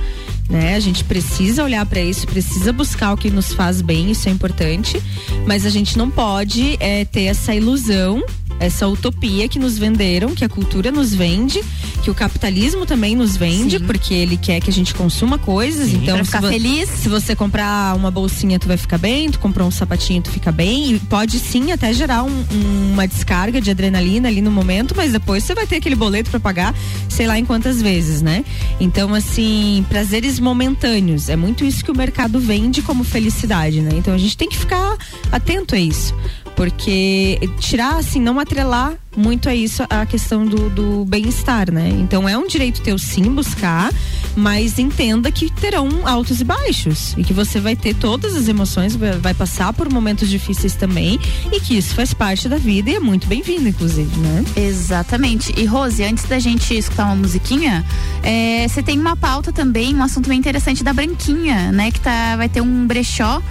né? 0.49 0.75
A 0.75 0.81
gente 0.81 1.05
precisa 1.05 1.63
olhar 1.63 1.85
para 1.87 2.01
isso, 2.01 2.27
precisa 2.27 2.73
buscar 2.73 3.13
o 3.13 3.17
que 3.17 3.31
nos 3.31 3.53
faz 3.53 3.81
bem, 3.83 4.11
isso 4.11 4.29
é 4.29 4.33
importante, 4.33 5.01
mas 5.47 5.65
a 5.67 5.71
gente 5.71 5.97
não 5.97 6.11
pode 6.11 6.77
é, 6.81 7.05
ter 7.05 7.25
essa 7.25 7.55
ilusão, 7.55 8.23
essa 8.63 8.87
utopia 8.89 9.49
que 9.49 9.59
nos 9.59 9.77
venderam, 9.79 10.35
que 10.35 10.45
a 10.45 10.49
cultura 10.49 10.91
nos 10.91 11.15
vende, 11.15 11.61
que 12.03 12.11
o 12.11 12.15
capitalismo 12.15 12.87
também 12.87 13.15
nos 13.17 13.37
vende, 13.37 13.79
Sim. 13.79 13.85
porque 13.85 14.15
ele 14.15 14.37
quer 14.37 14.61
que 14.61 14.71
a 14.71 14.73
gente 14.73 14.95
consuma 14.95 15.39
coisas, 15.39 15.89
então 15.93 16.15
Pra 16.17 16.25
se 16.25 16.31
ficar 16.31 16.41
vo- 16.41 16.49
feliz. 16.49 16.89
se 16.89 17.09
você 17.09 17.35
comprar 17.37 17.95
uma 17.97 18.11
bolsinha, 18.11 18.59
tu 18.59 18.69
vai 18.69 18.77
ficar 18.77 18.99
bem, 18.99 19.31
tu 19.31 19.39
comprou 19.39 19.67
um 19.67 19.71
sapatinho, 19.71 20.23
tu 20.23 20.31
fica 20.31 20.51
bem, 20.53 20.93
e 20.95 20.99
pode 20.99 21.39
sim 21.39 21.73
até 21.73 21.93
gerar 21.93 22.23
um- 22.25 22.45
um- 22.53 22.93
uma 22.93 23.07
descarga 23.07 23.61
de 23.61 23.71
adrenalina 23.71 24.29
ali 24.29 24.41
no 24.41 24.51
momento, 24.51 24.95
mas 24.97 25.13
depois 25.13 25.45
você 25.45 25.55
vai 25.55 25.67
ter 25.67 25.77
aquele 25.77 25.95
boleto 25.97 26.31
pra 26.31 26.41
pagar, 26.41 26.75
sei 27.09 27.27
lá 27.27 27.39
em 27.39 27.45
quantas 27.45 27.81
vezes, 27.83 28.23
né? 28.23 28.45
Então, 28.81 29.15
assim, 29.15 29.85
prazeres 29.89 30.39
momentâneos, 30.39 31.29
é 31.29 31.37
muito 31.37 31.65
isso 31.65 31.85
que 31.85 31.91
o 31.91 31.97
mercado 31.97 32.39
vende 32.41 32.83
como 32.83 33.05
felicidade, 33.05 33.81
né? 33.81 33.91
Então 33.95 34.15
a 34.15 34.19
gente 34.19 34.37
tem 34.37 34.49
que 34.49 34.57
ficar 34.57 34.97
atento 35.31 35.75
a 35.75 35.79
isso. 35.79 36.15
Porque 36.57 37.39
tirar, 37.59 37.97
assim, 37.97 38.21
não 38.21 38.39
atrelar 38.39 38.95
muito 39.17 39.49
a 39.49 39.55
isso 39.55 39.83
a 39.91 40.07
questão 40.07 40.47
do, 40.47 40.71
do 40.71 41.05
bem-estar, 41.05 41.71
né? 41.71 41.89
Então 41.89 42.29
é 42.29 42.37
um 42.37 42.47
direito 42.47 42.81
teu 42.83 42.99
sim 42.99 43.25
buscar, 43.25 43.93
mas 44.37 44.79
entenda 44.79 45.31
que 45.31 45.51
terão 45.51 46.07
altos 46.07 46.41
e 46.41 46.45
baixos 46.45 47.15
e 47.17 47.25
que 47.25 47.33
você 47.33 47.61
vai 47.61 47.77
ter 47.77 47.95
todas 47.95 48.35
as 48.35 48.49
emoções, 48.49 48.97
vai 48.97 49.35
passar 49.35 49.73
por 49.73 49.91
momentos 49.91 50.29
difíceis 50.29 50.75
também 50.75 51.19
e 51.51 51.61
que 51.61 51.77
isso 51.77 51.95
faz 51.95 52.15
parte 52.15 52.49
da 52.49 52.57
vida 52.57 52.91
e 52.91 52.97
é 52.97 53.01
muito 53.01 53.27
bem-vindo, 53.27 53.69
inclusive, 53.69 54.17
né? 54.19 54.45
Exatamente. 54.57 55.53
E 55.59 55.65
Rose, 55.65 56.03
antes 56.03 56.25
da 56.25 56.39
gente 56.39 56.75
escutar 56.75 57.07
uma 57.07 57.17
musiquinha, 57.17 57.85
é, 58.23 58.67
você 58.67 58.83
tem 58.83 58.99
uma 58.99 59.17
pauta 59.17 59.53
também, 59.53 59.95
um 59.95 60.03
assunto 60.03 60.29
bem 60.29 60.39
interessante 60.39 60.83
da 60.83 60.93
Branquinha, 60.93 61.71
né? 61.73 61.91
Que 61.91 62.01
tá, 62.01 62.37
vai 62.37 62.49
ter 62.49 62.61
um 62.61 62.87
brechó 62.87 63.43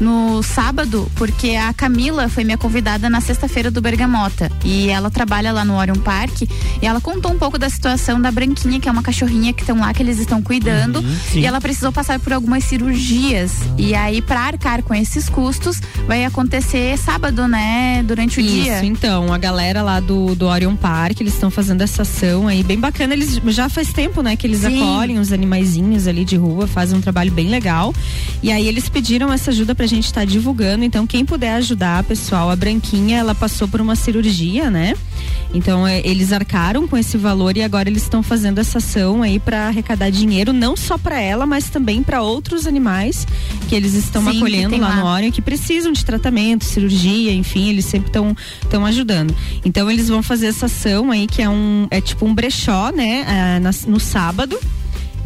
no 0.00 0.42
sábado, 0.42 1.10
porque 1.14 1.50
a 1.50 1.72
Camila 1.72 2.28
foi 2.28 2.44
minha 2.44 2.58
convidada 2.58 3.08
na 3.08 3.20
sexta-feira 3.20 3.70
do 3.70 3.80
Bergamota. 3.80 4.50
E 4.64 4.88
ela 4.88 5.10
trabalha 5.10 5.52
lá 5.52 5.64
no 5.64 5.76
Orion 5.76 5.96
Park. 5.96 6.42
E 6.42 6.86
ela 6.86 7.00
contou 7.00 7.32
um 7.32 7.38
pouco 7.38 7.58
da 7.58 7.68
situação 7.68 8.20
da 8.20 8.30
Branquinha, 8.30 8.78
que 8.78 8.88
é 8.88 8.92
uma 8.92 9.02
cachorrinha 9.02 9.52
que 9.52 9.62
estão 9.62 9.78
lá, 9.78 9.92
que 9.92 10.02
eles 10.02 10.18
estão 10.18 10.42
cuidando. 10.42 11.00
Uhum, 11.00 11.16
e 11.34 11.46
ela 11.46 11.60
precisou 11.60 11.92
passar 11.92 12.18
por 12.20 12.32
algumas 12.32 12.64
cirurgias. 12.64 13.52
E 13.78 13.94
aí, 13.94 14.20
para 14.20 14.40
arcar 14.40 14.82
com 14.82 14.94
esses 14.94 15.28
custos, 15.28 15.80
vai 16.06 16.24
acontecer 16.24 16.96
sábado, 16.98 17.48
né? 17.48 18.02
Durante 18.06 18.38
o 18.38 18.42
Isso, 18.42 18.62
dia. 18.64 18.84
então, 18.84 19.32
a 19.32 19.38
galera 19.38 19.82
lá 19.82 20.00
do, 20.00 20.34
do 20.34 20.46
Orion 20.46 20.76
Park, 20.76 21.20
eles 21.20 21.34
estão 21.34 21.50
fazendo 21.50 21.82
essa 21.82 22.02
ação 22.02 22.48
aí 22.48 22.62
bem 22.62 22.78
bacana. 22.78 23.14
Eles 23.14 23.40
já 23.46 23.68
faz 23.68 23.92
tempo, 23.92 24.22
né, 24.22 24.36
que 24.36 24.46
eles 24.46 24.60
Sim. 24.60 24.82
acolhem 24.82 25.18
os 25.18 25.32
animaizinhos 25.32 26.06
ali 26.06 26.24
de 26.24 26.36
rua, 26.36 26.66
fazem 26.66 26.98
um 26.98 27.00
trabalho 27.00 27.32
bem 27.32 27.48
legal. 27.48 27.94
E 28.42 28.52
aí 28.52 28.66
eles 28.66 28.88
pediram 28.88 29.32
essa 29.32 29.50
ajuda 29.50 29.74
pra 29.74 29.85
gente 29.86 30.04
estar 30.06 30.24
divulgando. 30.24 30.84
Então, 30.84 31.06
quem 31.06 31.24
puder 31.24 31.54
ajudar, 31.54 32.02
pessoal, 32.04 32.50
a 32.50 32.56
Branquinha, 32.56 33.18
ela 33.18 33.34
passou 33.34 33.66
por 33.68 33.80
uma 33.80 33.96
cirurgia, 33.96 34.70
né? 34.70 34.94
Então, 35.54 35.86
é, 35.86 36.00
eles 36.04 36.32
arcaram 36.32 36.86
com 36.88 36.96
esse 36.96 37.16
valor 37.16 37.56
e 37.56 37.62
agora 37.62 37.88
eles 37.88 38.02
estão 38.02 38.22
fazendo 38.22 38.58
essa 38.58 38.78
ação 38.78 39.22
aí 39.22 39.38
para 39.38 39.68
arrecadar 39.68 40.10
dinheiro, 40.10 40.52
não 40.52 40.76
só 40.76 40.98
para 40.98 41.20
ela, 41.20 41.46
mas 41.46 41.70
também 41.70 42.02
para 42.02 42.20
outros 42.20 42.66
animais 42.66 43.26
que 43.68 43.74
eles 43.74 43.94
estão 43.94 44.22
Sim, 44.30 44.36
acolhendo 44.38 44.76
lá, 44.76 44.88
lá. 44.88 44.96
no 44.96 45.06
Orion 45.06 45.30
que 45.30 45.40
precisam 45.40 45.92
de 45.92 46.04
tratamento, 46.04 46.64
cirurgia, 46.64 47.32
enfim, 47.32 47.68
eles 47.70 47.84
sempre 47.84 48.08
estão 48.08 48.36
estão 48.62 48.84
ajudando. 48.84 49.34
Então 49.64 49.90
eles 49.90 50.08
vão 50.08 50.22
fazer 50.22 50.46
essa 50.48 50.66
ação 50.66 51.10
aí 51.10 51.26
que 51.26 51.40
é 51.40 51.48
um 51.48 51.86
é 51.90 52.00
tipo 52.00 52.26
um 52.26 52.34
brechó, 52.34 52.90
né, 52.90 53.24
ah, 53.26 53.60
nas- 53.60 53.86
no 53.86 53.98
sábado. 54.00 54.58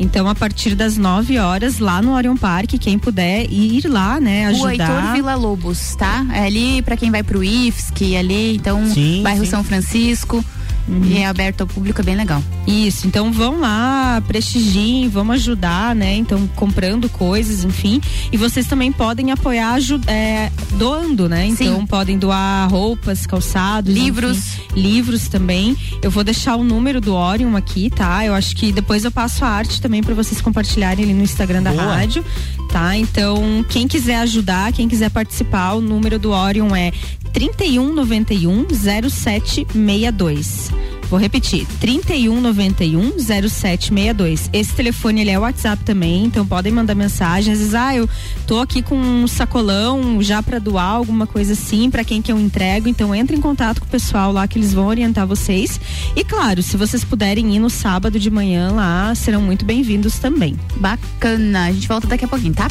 Então 0.00 0.26
a 0.26 0.34
partir 0.34 0.74
das 0.74 0.96
9 0.96 1.38
horas 1.38 1.78
lá 1.78 2.00
no 2.00 2.14
Orion 2.14 2.34
Park, 2.34 2.70
quem 2.80 2.98
puder 2.98 3.44
ir 3.52 3.86
lá, 3.86 4.18
né, 4.18 4.48
O 4.48 4.66
Heitor 4.66 4.86
ajudar. 4.86 5.12
Vila 5.12 5.34
Lobos, 5.34 5.94
tá? 5.94 6.26
É 6.32 6.46
ali 6.46 6.80
pra 6.80 6.96
quem 6.96 7.10
vai 7.10 7.22
pro 7.22 7.44
IFSC, 7.44 8.16
ali, 8.16 8.56
então, 8.56 8.82
Sim, 8.86 9.22
bairro 9.22 9.44
sim. 9.44 9.50
São 9.50 9.62
Francisco. 9.62 10.42
E 10.88 11.18
é 11.18 11.26
aberto 11.26 11.62
ao 11.62 11.66
público, 11.66 12.00
é 12.00 12.04
bem 12.04 12.16
legal. 12.16 12.42
Isso, 12.66 13.06
então 13.06 13.32
vão 13.32 13.60
lá, 13.60 14.22
prestigiem, 14.26 15.08
vamos 15.08 15.36
ajudar, 15.36 15.94
né? 15.94 16.16
Então, 16.16 16.46
comprando 16.56 17.08
coisas, 17.08 17.64
enfim. 17.64 18.00
E 18.32 18.36
vocês 18.36 18.66
também 18.66 18.90
podem 18.90 19.30
apoiar 19.30 19.78
é, 20.06 20.50
doando, 20.72 21.28
né? 21.28 21.46
Então, 21.46 21.86
podem 21.86 22.18
doar 22.18 22.68
roupas, 22.70 23.26
calçados, 23.26 23.92
Livros. 23.92 24.38
enfim, 24.38 24.80
livros 24.80 25.28
também. 25.28 25.76
Eu 26.02 26.10
vou 26.10 26.24
deixar 26.24 26.56
o 26.56 26.64
número 26.64 27.00
do 27.00 27.14
Orion 27.14 27.56
aqui, 27.56 27.90
tá? 27.90 28.24
Eu 28.24 28.34
acho 28.34 28.54
que 28.56 28.72
depois 28.72 29.04
eu 29.04 29.10
passo 29.10 29.44
a 29.44 29.48
arte 29.48 29.80
também 29.80 30.02
para 30.02 30.14
vocês 30.14 30.40
compartilharem 30.40 31.04
ali 31.04 31.14
no 31.14 31.22
Instagram 31.22 31.62
da 31.62 31.72
Boa. 31.72 31.94
rádio, 31.94 32.24
tá? 32.72 32.96
Então, 32.96 33.64
quem 33.68 33.86
quiser 33.86 34.16
ajudar, 34.16 34.72
quem 34.72 34.88
quiser 34.88 35.10
participar, 35.10 35.74
o 35.74 35.80
número 35.80 36.18
do 36.18 36.30
Orion 36.30 36.74
é 36.74 36.90
3191 37.32 38.66
0762. 38.70 40.70
Vou 41.10 41.18
repetir, 41.18 41.66
3191 41.80 43.18
0762. 43.18 44.48
Esse 44.52 44.72
telefone 44.72 45.22
ele 45.22 45.30
é 45.30 45.38
o 45.38 45.42
WhatsApp 45.42 45.82
também, 45.82 46.24
então 46.24 46.46
podem 46.46 46.70
mandar 46.70 46.94
mensagem. 46.94 47.52
Às 47.52 47.58
vezes, 47.58 47.74
ah, 47.74 47.96
eu 47.96 48.08
tô 48.46 48.60
aqui 48.60 48.80
com 48.80 48.96
um 48.96 49.26
sacolão 49.26 50.22
já 50.22 50.40
para 50.40 50.60
doar 50.60 50.84
alguma 50.84 51.26
coisa 51.26 51.54
assim, 51.54 51.90
para 51.90 52.04
quem 52.04 52.22
que 52.22 52.30
eu 52.30 52.38
entrego. 52.38 52.88
Então 52.88 53.12
entre 53.12 53.36
em 53.36 53.40
contato 53.40 53.80
com 53.80 53.86
o 53.86 53.90
pessoal 53.90 54.30
lá 54.30 54.46
que 54.46 54.56
eles 54.56 54.72
vão 54.72 54.86
orientar 54.86 55.26
vocês. 55.26 55.80
E 56.14 56.22
claro, 56.22 56.62
se 56.62 56.76
vocês 56.76 57.02
puderem 57.02 57.56
ir 57.56 57.58
no 57.58 57.68
sábado 57.68 58.20
de 58.20 58.30
manhã 58.30 58.70
lá, 58.70 59.12
serão 59.16 59.42
muito 59.42 59.64
bem-vindos 59.64 60.20
também. 60.20 60.56
Bacana. 60.76 61.66
A 61.66 61.72
gente 61.72 61.88
volta 61.88 62.06
daqui 62.06 62.24
a 62.24 62.28
pouquinho, 62.28 62.54
tá? 62.54 62.68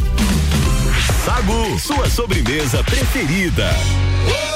Sagu, 1.25 1.77
sua 1.77 2.09
sobremesa 2.09 2.81
preferida. 2.85 3.69
Em 4.27 4.49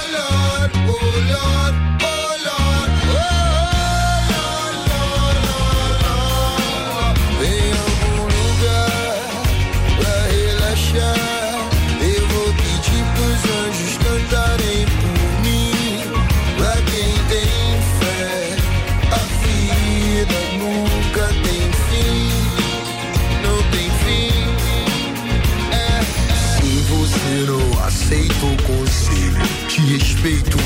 não 28.03 28.13
aceita 28.13 28.45
o 28.45 28.63
conselho, 28.63 29.41
te 29.67 29.81
respeito. 29.81 30.57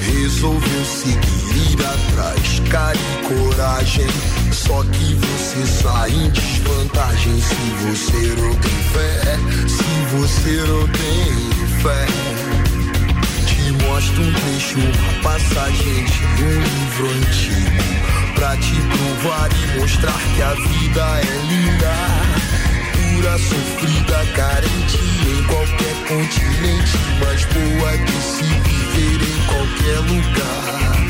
Resolveu 0.00 0.84
seguir, 0.84 1.72
ir 1.72 1.84
atrás, 1.84 2.60
cara 2.70 2.96
e 2.96 3.26
coragem. 3.26 4.06
Só 4.52 4.82
que 4.84 5.14
você 5.14 5.66
sai 5.66 6.10
em 6.10 6.30
desvantagem 6.30 7.40
se 7.40 7.54
você 7.84 8.40
não 8.40 8.54
tem 8.56 8.76
fé. 8.92 9.38
Se 9.68 10.16
você 10.16 10.54
não 10.68 10.88
tem 10.88 11.80
fé. 11.82 12.06
Te 13.46 13.72
mostro 13.84 14.22
um 14.22 14.32
trecho, 14.32 14.78
uma 14.78 15.22
passagem 15.22 16.04
de 16.36 16.44
um 16.44 16.60
livro 16.62 17.08
antigo. 17.10 17.86
Pra 18.34 18.56
te 18.56 18.74
provar 18.74 19.48
e 19.50 19.80
mostrar 19.80 20.20
que 20.34 20.42
a 20.42 20.54
vida 20.54 21.02
é 21.20 21.46
linda. 21.48 22.55
Pura, 23.26 23.38
sofrida, 23.38 24.24
carente 24.36 24.98
em 25.28 25.42
qualquer 25.48 25.94
continente. 26.06 26.96
Mas 27.18 27.44
boa 27.46 27.98
de 27.98 28.12
se 28.22 28.44
viver 28.44 29.20
em 29.20 29.46
qualquer 29.46 29.98
lugar. 29.98 31.05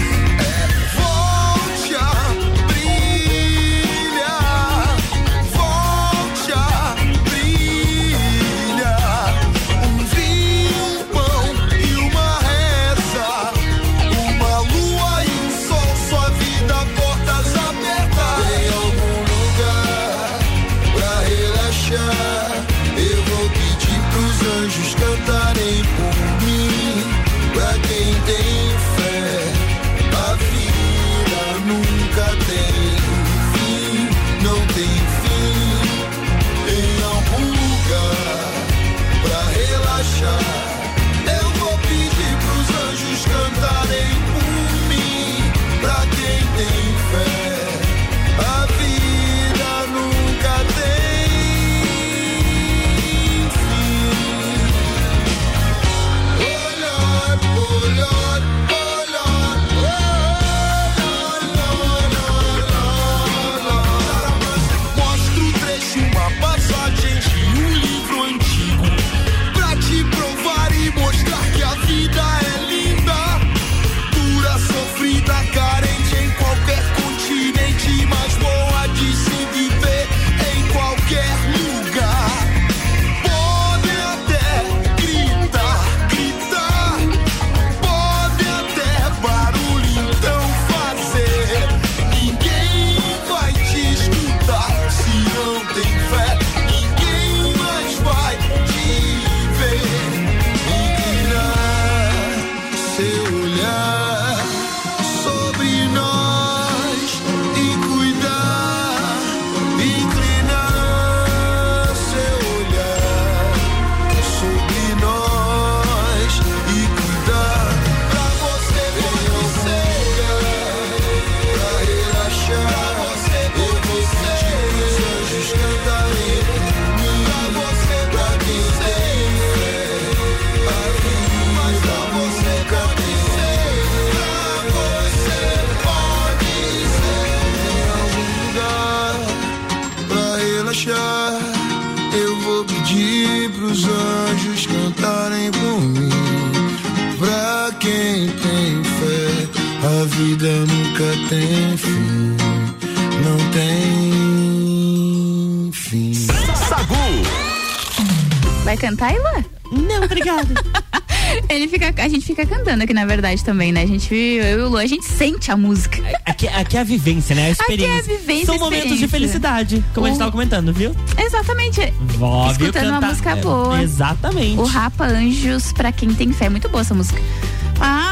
Verdade, 163.26 163.44
também, 163.44 163.72
né? 163.72 163.82
A 163.82 163.86
gente, 163.86 164.14
eu 164.14 164.60
e 164.60 164.62
o 164.62 164.68
Lu, 164.68 164.76
a 164.76 164.86
gente 164.86 165.04
sente 165.04 165.50
a 165.50 165.56
música. 165.56 166.00
Aqui, 166.24 166.46
aqui 166.48 166.76
é 166.76 166.80
a 166.80 166.84
vivência, 166.84 167.34
né? 167.34 167.46
A 167.46 167.50
experiência. 167.50 167.98
Aqui 167.98 168.08
é 168.10 168.14
a 168.14 168.18
vivência, 168.18 168.46
São 168.46 168.58
momentos 168.58 168.98
de 168.98 169.08
felicidade, 169.08 169.84
como 169.94 170.06
a 170.06 170.10
gente 170.10 170.16
O- 170.16 170.20
tava 170.20 170.32
comentando, 170.32 170.72
viu? 170.72 170.94
Exatamente. 171.18 171.92
Vó, 172.18 172.44
viu, 172.44 172.52
Escutando 172.68 172.88
uma 172.90 173.00
música 173.00 173.30
é, 173.30 173.36
boa. 173.36 173.82
exatamente. 173.82 174.58
O 174.60 174.64
Rapa 174.64 175.06
Anjos, 175.06 175.72
pra 175.72 175.90
quem 175.92 176.12
tem 176.14 176.32
fé. 176.32 176.48
Muito 176.48 176.68
boa 176.68 176.80
essa 176.82 176.94
música. 176.94 177.20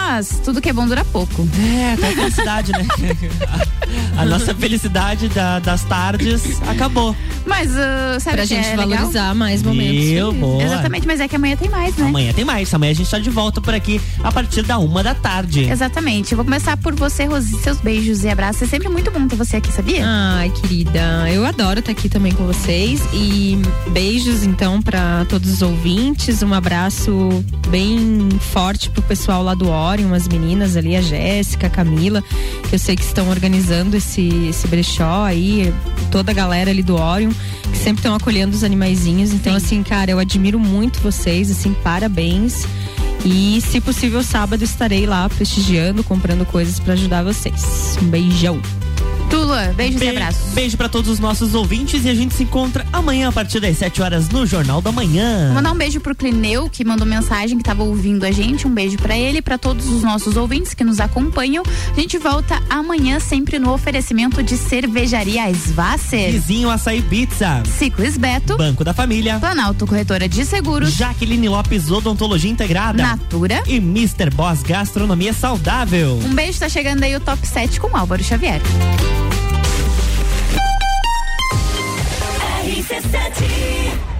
Mas 0.07 0.38
tudo 0.44 0.61
que 0.61 0.68
é 0.68 0.72
bom 0.72 0.86
dura 0.86 1.02
pouco. 1.02 1.48
É, 1.59 1.96
tá 1.96 2.09
a 2.09 2.12
felicidade, 2.12 2.72
né? 2.72 2.86
a, 4.16 4.20
a 4.22 4.24
nossa 4.26 4.55
felicidade 4.55 5.28
da- 5.28 5.59
das 5.61 5.82
tardes 5.84 6.61
acabou. 6.68 7.16
Mas, 7.46 7.70
uh, 7.70 8.20
sabe 8.20 8.36
Pra 8.36 8.44
gente 8.44 8.66
é 8.66 8.76
legal? 8.76 8.88
valorizar 8.98 9.34
mais 9.34 9.62
momentos. 9.62 9.94
Felizes. 9.94 10.34
Boa. 10.34 10.62
Exatamente, 10.62 11.07
mas 11.07 11.20
é 11.20 11.28
que 11.28 11.36
amanhã 11.36 11.57
tem 11.57 11.68
mais, 11.70 11.96
né? 11.96 12.07
Amanhã 12.07 12.32
tem 12.34 12.44
mais. 12.44 12.72
Amanhã 12.74 12.92
a 12.92 12.94
gente 12.94 13.11
tá 13.11 13.18
de 13.18 13.30
volta 13.30 13.61
por 13.62 13.74
aqui 13.74 14.00
a 14.22 14.30
partir 14.30 14.62
da 14.62 14.78
uma 14.78 15.02
da 15.02 15.14
tarde. 15.14 15.64
Exatamente. 15.70 16.32
Eu 16.32 16.36
vou 16.36 16.44
começar 16.44 16.76
por 16.76 16.94
você, 16.94 17.24
Rosi. 17.24 17.59
Seus 17.62 17.78
beijos 17.80 18.24
e 18.24 18.28
abraços. 18.28 18.62
É 18.62 18.66
sempre 18.66 18.88
muito 18.90 19.11
bom 19.11 19.26
ter 19.26 19.36
você 19.36 19.57
aqui, 19.57 19.72
sabia? 19.72 20.02
Ai, 20.07 20.50
querida, 20.50 21.00
eu 21.32 21.44
adoro 21.46 21.80
estar 21.80 21.92
aqui 21.92 22.09
também 22.11 22.32
com 22.32 22.44
vocês 22.46 23.00
e 23.12 23.59
beijos 23.90 24.42
então 24.42 24.80
para 24.82 25.24
todos 25.26 25.50
os 25.50 25.62
ouvintes, 25.62 26.42
um 26.42 26.52
abraço 26.55 27.44
bem 27.68 28.28
forte 28.52 28.90
pro 28.90 29.02
pessoal 29.02 29.42
lá 29.42 29.55
do 29.55 29.68
Orion, 29.95 30.12
as 30.12 30.26
meninas 30.26 30.76
ali, 30.76 30.97
a 30.97 31.01
Jéssica, 31.01 31.68
a 31.68 31.70
Camila, 31.70 32.22
que 32.68 32.74
eu 32.74 32.78
sei 32.78 32.97
que 32.97 33.03
estão 33.03 33.28
organizando 33.28 33.97
esse 33.97 34.49
esse 34.49 34.66
brechó 34.66 35.24
aí, 35.24 35.72
toda 36.11 36.32
a 36.32 36.34
galera 36.34 36.70
ali 36.70 36.82
do 36.82 36.97
Orion, 36.97 37.30
que 37.62 37.78
sempre 37.78 38.01
estão 38.01 38.14
acolhendo 38.14 38.57
os 38.57 38.64
animaizinhos. 38.64 39.32
Então 39.32 39.55
assim, 39.55 39.82
cara, 39.82 40.11
eu 40.11 40.18
admiro 40.18 40.59
muito 40.59 41.01
vocês, 41.01 41.51
assim, 41.51 41.72
parabéns. 41.82 42.66
E, 43.24 43.59
se 43.62 43.80
possível, 43.80 44.22
sábado 44.22 44.62
estarei 44.62 45.07
lá 45.07 45.26
prestigiando, 45.30 46.05
comprando 46.05 46.45
coisas 46.45 46.78
para 46.78 46.92
ajudar 46.92 47.22
vocês. 47.22 47.97
Um 48.03 48.07
beijão. 48.07 48.61
Tula, 49.45 49.74
beijos 49.76 50.01
Be- 50.01 50.07
e 50.07 50.09
abraços. 50.09 50.55
Beijo 50.55 50.74
pra 50.74 50.88
todos 50.88 51.11
os 51.11 51.18
nossos 51.18 51.55
ouvintes 51.55 52.03
e 52.07 52.09
a 52.09 52.14
gente 52.14 52.32
se 52.34 52.45
encontra 52.45 52.86
amanhã 52.90 53.28
a 53.28 53.32
partir 53.32 53.61
das 53.61 53.76
7 53.76 54.01
horas 54.01 54.26
no 54.30 54.47
Jornal 54.47 54.80
da 54.80 54.90
Manhã. 54.90 55.47
Vou 55.49 55.57
mandar 55.57 55.70
um 55.72 55.76
beijo 55.76 56.01
pro 56.01 56.14
Clineu, 56.14 56.70
que 56.70 56.82
mandou 56.82 57.07
mensagem, 57.07 57.59
que 57.59 57.62
tava 57.64 57.82
ouvindo 57.82 58.24
a 58.24 58.32
gente. 58.32 58.66
Um 58.66 58.70
beijo 58.70 58.97
pra 58.97 59.14
ele, 59.18 59.42
pra 59.42 59.59
todos 59.59 59.86
os 59.86 60.03
nossos 60.03 60.38
ouvintes 60.38 60.72
que 60.72 60.82
nos 60.82 60.99
acompanham. 60.99 61.62
A 61.95 62.01
gente 62.01 62.16
volta 62.16 62.59
amanhã, 62.70 63.20
sempre 63.20 63.59
no 63.59 63.70
oferecimento 63.74 64.42
de 64.42 64.57
cervejaria 64.57 65.51
Svasser, 65.53 66.32
Vizinho 66.32 66.70
Açaí 66.70 67.03
Pizza. 67.03 67.62
Ciclis 67.78 68.16
Beto, 68.16 68.57
Banco 68.57 68.82
da 68.82 68.95
Família. 68.95 69.38
Planalto 69.38 69.86
Corretora 69.86 70.26
de 70.26 70.42
Seguros, 70.47 70.95
Jaqueline 70.95 71.51
Lopes 71.51 71.90
Odontologia 71.90 72.51
Integrada. 72.51 73.03
Natura. 73.03 73.62
E 73.66 73.76
Mr. 73.76 74.30
Boss 74.34 74.62
Gastronomia 74.62 75.34
Saudável. 75.34 76.18
Um 76.24 76.34
beijo, 76.34 76.59
tá 76.61 76.68
chegando 76.70 77.03
aí 77.03 77.14
o 77.14 77.20
Top 77.20 77.47
7 77.47 77.78
com 77.78 77.95
Álvaro 77.95 78.24
Xavier. 78.24 78.62
nécessity 82.95 84.14